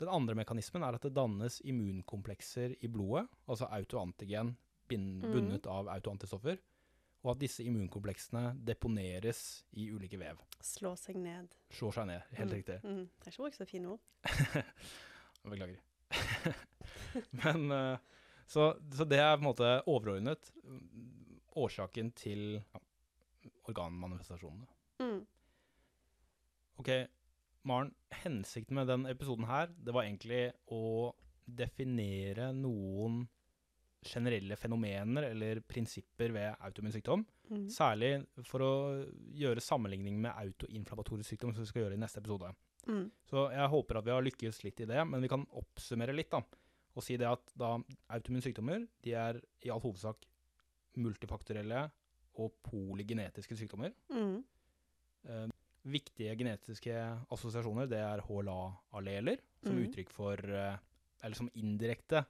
Mm. 0.00 0.06
Den 0.06 0.14
andre 0.16 0.34
mekanismen 0.34 0.84
er 0.86 0.96
at 0.96 1.04
det 1.04 1.12
dannes 1.12 1.60
immunkomplekser 1.68 2.72
i 2.80 2.88
blodet, 2.88 3.26
altså 3.46 3.68
autoantigen 3.68 4.54
bundet 4.88 5.66
mm. 5.66 5.70
av 5.70 5.88
autoantistoffer, 5.92 6.56
og 7.20 7.34
at 7.34 7.40
disse 7.42 7.64
immunkompleksene 7.68 8.54
deponeres 8.64 9.66
i 9.76 9.90
ulike 9.92 10.16
vev. 10.18 10.40
Slå 10.64 10.94
seg 10.96 11.18
ned. 11.20 11.52
Slår 11.76 11.92
seg 11.98 12.08
ned, 12.08 12.22
helt 12.38 12.50
Mm. 12.50 12.56
riktig. 12.56 12.78
Mm. 12.82 13.04
Trenger 13.20 13.34
ikke 13.34 13.44
bruke 13.44 13.56
så 13.60 13.66
fine 13.68 13.88
ord. 13.88 14.00
Beklager. 15.52 15.80
Men 17.44 17.70
eh, 17.70 17.98
så, 18.46 18.72
så 18.96 19.04
det 19.04 19.20
er 19.20 19.36
på 19.36 19.44
en 19.44 19.50
måte 19.50 19.68
overordnet 19.86 20.52
mm, 20.64 21.42
årsaken 21.60 22.12
til 22.16 22.56
ja, 22.56 22.80
organmanifestasjonene. 23.68 24.66
Mm. 25.00 25.26
Ok, 26.80 26.88
Maren, 27.68 27.92
hensikten 28.22 28.78
med 28.78 28.88
den 28.88 29.04
episoden 29.10 29.44
her, 29.48 29.68
det 29.76 29.92
var 29.92 30.06
egentlig 30.06 30.48
å 30.72 31.12
definere 31.44 32.50
noen 32.56 33.24
generelle 34.00 34.56
fenomener 34.56 35.26
eller 35.28 35.60
prinsipper 35.68 36.32
ved 36.32 36.54
autoimmunsykdom. 36.64 37.24
Mm. 37.50 37.66
Særlig 37.72 38.12
for 38.48 38.64
å 38.64 38.72
gjøre 39.36 39.64
sammenligning 39.64 40.16
med 40.22 40.32
autoinflammatorisk 40.32 41.34
sykdom, 41.34 41.52
som 41.52 41.66
vi 41.66 41.68
skal 41.68 41.84
gjøre 41.84 41.98
i 41.98 42.00
neste 42.00 42.22
episode. 42.22 42.54
Mm. 42.88 43.10
Så 43.28 43.44
jeg 43.52 43.72
håper 43.74 44.00
at 44.00 44.08
vi 44.08 44.14
har 44.14 44.24
lykkes 44.24 44.62
litt 44.64 44.80
i 44.80 44.88
det, 44.88 45.04
men 45.04 45.20
vi 45.20 45.28
kan 45.28 45.44
oppsummere 45.60 46.16
litt 46.16 46.32
da, 46.32 46.40
og 46.96 47.04
si 47.04 47.18
det 47.20 47.28
at 47.28 47.52
da 47.60 47.74
autoimmunsykdommer, 48.16 48.86
de 49.04 49.16
er 49.20 49.42
i 49.66 49.72
all 49.72 49.82
hovedsak 49.84 50.24
multifaktorelle 51.00 51.84
og 52.40 52.54
polygenetiske 52.66 53.58
sykdommer. 53.58 53.92
Mm. 54.08 54.40
Viktige 55.88 56.34
genetiske 56.36 56.92
assosiasjoner, 57.32 57.86
det 57.88 57.98
er 58.04 58.20
HLA-alleler, 58.26 59.40
som 59.64 59.76
mm. 59.78 59.84
uttrykk 59.86 60.10
for, 60.12 60.36
eh, 60.36 60.76
eller 61.24 61.36
som 61.38 61.48
indirekte 61.56 62.24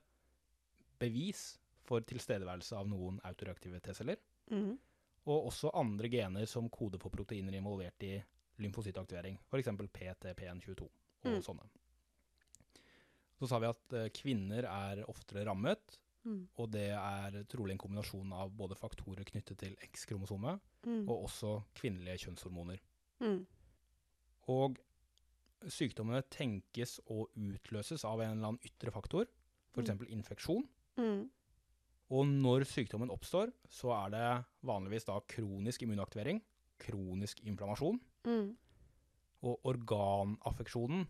bevis 1.01 1.59
for 1.89 2.05
tilstedeværelse 2.07 2.77
av 2.79 2.87
noen 2.91 3.19
autoreaktive 3.27 3.81
T-celler, 3.83 4.17
Mm. 4.51 4.79
og 5.27 5.47
også 5.47 5.71
andre 5.75 6.09
gener 6.11 6.47
som 6.47 6.69
kode 6.71 6.99
for 6.99 7.11
proteiner 7.11 7.55
involvert 7.55 8.03
i 8.03 8.23
lymfocytaktivering, 8.59 9.39
f.eks. 9.51 9.69
PTPN22 9.69 10.83
og 10.83 10.91
Mm. 11.25 11.43
sånne. 11.43 11.67
Så 13.39 13.49
sa 13.49 13.59
vi 13.59 13.67
at 13.67 13.93
eh, 13.93 14.09
kvinner 14.11 14.65
er 14.65 15.05
oftere 15.09 15.45
rammet, 15.47 15.99
Mm. 16.25 16.49
og 16.59 16.71
det 16.71 16.91
er 16.91 17.45
trolig 17.49 17.73
en 17.73 17.79
kombinasjon 17.79 18.33
av 18.33 18.51
både 18.51 18.77
faktorer 18.77 19.25
knyttet 19.25 19.57
til 19.59 19.77
X-kromosomet, 19.81 20.61
Mm. 20.85 21.09
og 21.09 21.25
også 21.27 21.63
kvinnelige 21.75 22.27
kjønnshormoner. 22.27 22.79
Mm. 23.21 23.43
Og 24.49 24.79
sykdommene 25.71 26.23
tenkes 26.33 26.99
å 27.13 27.27
utløses 27.37 28.05
av 28.09 28.21
en 28.25 28.33
eller 28.39 28.53
annen 28.55 28.65
ytre 28.65 28.93
faktor, 28.95 29.29
f.eks. 29.75 29.93
infeksjon. 30.09 30.65
Mm. 30.97 31.29
Og 32.11 32.27
når 32.27 32.65
sykdommen 32.67 33.13
oppstår, 33.15 33.53
så 33.71 33.93
er 33.95 34.11
det 34.15 34.25
vanligvis 34.67 35.07
da 35.07 35.21
kronisk 35.31 35.85
immunaktivering, 35.87 36.41
kronisk 36.81 37.43
inflammasjon, 37.47 38.01
Mm. 38.27 38.57
og 39.43 39.63
organaffeksjonen, 39.65 41.07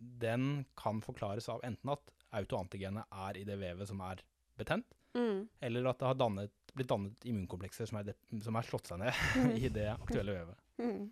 den 0.00 0.64
kan 0.76 1.00
forklares 1.04 1.48
av 1.52 1.60
enten 1.62 1.92
at 1.92 2.10
autoantigenet 2.32 3.04
er 3.12 3.36
i 3.38 3.44
det 3.44 3.58
vevet 3.60 3.86
som 3.90 4.00
er 4.00 4.22
betent, 4.58 4.86
Mm. 5.14 5.48
eller 5.60 5.86
at 5.90 5.98
det 5.98 6.06
har 6.06 6.14
dannet, 6.14 6.50
blitt 6.74 6.88
dannet 6.88 7.20
immunkomplekser 7.26 7.86
som 7.86 7.98
er, 7.98 8.14
som 8.40 8.56
er 8.56 8.62
slått 8.62 8.86
seg 8.86 8.98
ned 8.98 9.12
i 9.64 9.68
det 9.68 9.88
aktuelle 10.00 10.32
vevet. 10.38 10.58
Mm. 10.80 11.10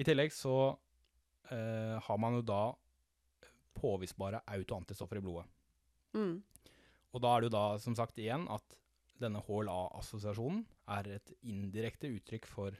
I 0.00 0.04
tillegg 0.08 0.32
så 0.32 0.54
eh, 1.50 1.96
har 2.00 2.18
man 2.22 2.38
jo 2.38 2.42
da 2.48 2.62
påvisbare 3.80 4.40
autoantistoffer 4.50 5.20
i 5.20 5.24
blodet. 5.24 5.46
Mm. 6.16 6.38
Og 7.14 7.22
da 7.24 7.32
er 7.36 7.40
det 7.44 7.50
jo 7.50 7.56
da 7.56 7.64
som 7.82 7.96
sagt 7.98 8.18
igjen 8.22 8.46
at 8.52 8.76
denne 9.20 9.42
HLA-assosiasjonen 9.44 10.62
er 10.96 11.10
et 11.18 11.32
indirekte 11.44 12.08
uttrykk 12.08 12.46
for 12.48 12.76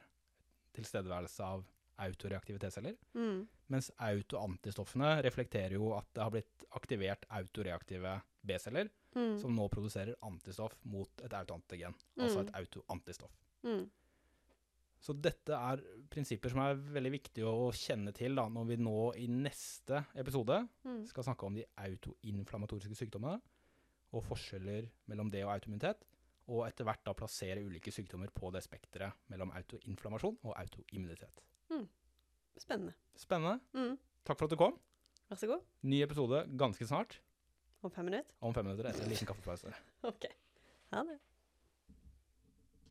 tilstedeværelse 0.75 1.43
av 1.45 1.65
autoreaktive 2.01 2.57
T-celler, 2.63 2.95
Mm. 3.13 3.47
mens 3.69 3.91
autoantistoffene 4.01 5.21
reflekterer 5.21 5.75
jo 5.77 5.91
at 5.93 6.07
det 6.15 6.23
har 6.23 6.31
blitt 6.33 6.63
aktivert 6.71 7.25
autoreaktive 7.29 8.21
B-celler, 8.43 8.89
Mm. 9.15 9.37
som 9.39 9.53
nå 9.55 9.67
produserer 9.69 10.15
antistoff 10.23 10.73
mot 10.83 11.09
et 11.21 11.33
autoantigen, 11.33 11.93
altså 12.17 12.41
et 12.41 12.53
autoantistoff. 12.55 13.31
Mm. 13.63 13.91
Så 15.01 15.15
dette 15.17 15.55
er 15.57 15.81
prinsipper 16.13 16.51
som 16.53 16.59
er 16.61 16.75
veldig 16.93 17.11
viktige 17.15 17.49
å 17.49 17.71
kjenne 17.73 18.11
til 18.13 18.35
da, 18.37 18.43
når 18.53 18.67
vi 18.69 18.75
nå 18.77 18.97
i 19.17 19.25
neste 19.27 20.03
episode 20.21 20.59
Mm. 20.85 21.05
skal 21.09 21.23
snakke 21.25 21.47
om 21.47 21.55
de 21.57 21.65
autoinflammatoriske 21.81 22.95
sykdommene, 22.99 23.41
og 24.13 24.23
forskjeller 24.27 24.89
mellom 25.09 25.31
det 25.31 25.41
og 25.45 25.53
autoimmunitet, 25.55 26.03
og 26.51 26.65
etter 26.67 26.83
hvert 26.85 27.01
da 27.07 27.13
plassere 27.15 27.63
ulike 27.63 27.89
sykdommer 27.95 28.29
på 28.35 28.51
det 28.53 28.61
spekteret 28.65 29.13
mellom 29.31 29.51
autoinflammasjon 29.55 30.37
og 30.43 30.53
autoimmunitet. 30.59 31.41
Spennende. 32.59 32.93
Spennende. 33.15 33.59
Mm. 33.73 33.95
Takk 34.27 34.37
for 34.37 34.45
at 34.45 34.51
du 34.53 34.57
kom. 34.59 34.75
Vær 35.31 35.39
så 35.39 35.47
god. 35.47 35.61
Ny 35.87 36.01
episode 36.03 36.43
ganske 36.59 36.85
snart, 36.85 37.19
Om 37.81 37.89
fem 37.89 38.05
minutter? 38.05 38.35
om 38.41 38.53
fem 38.53 38.65
minutter 38.67 38.89
etter 38.91 39.01
en 39.01 39.09
liten 39.09 39.25
kaffepause. 39.25 39.71
OK. 40.11 40.27
Ha 40.91 41.01
det. 41.07 41.15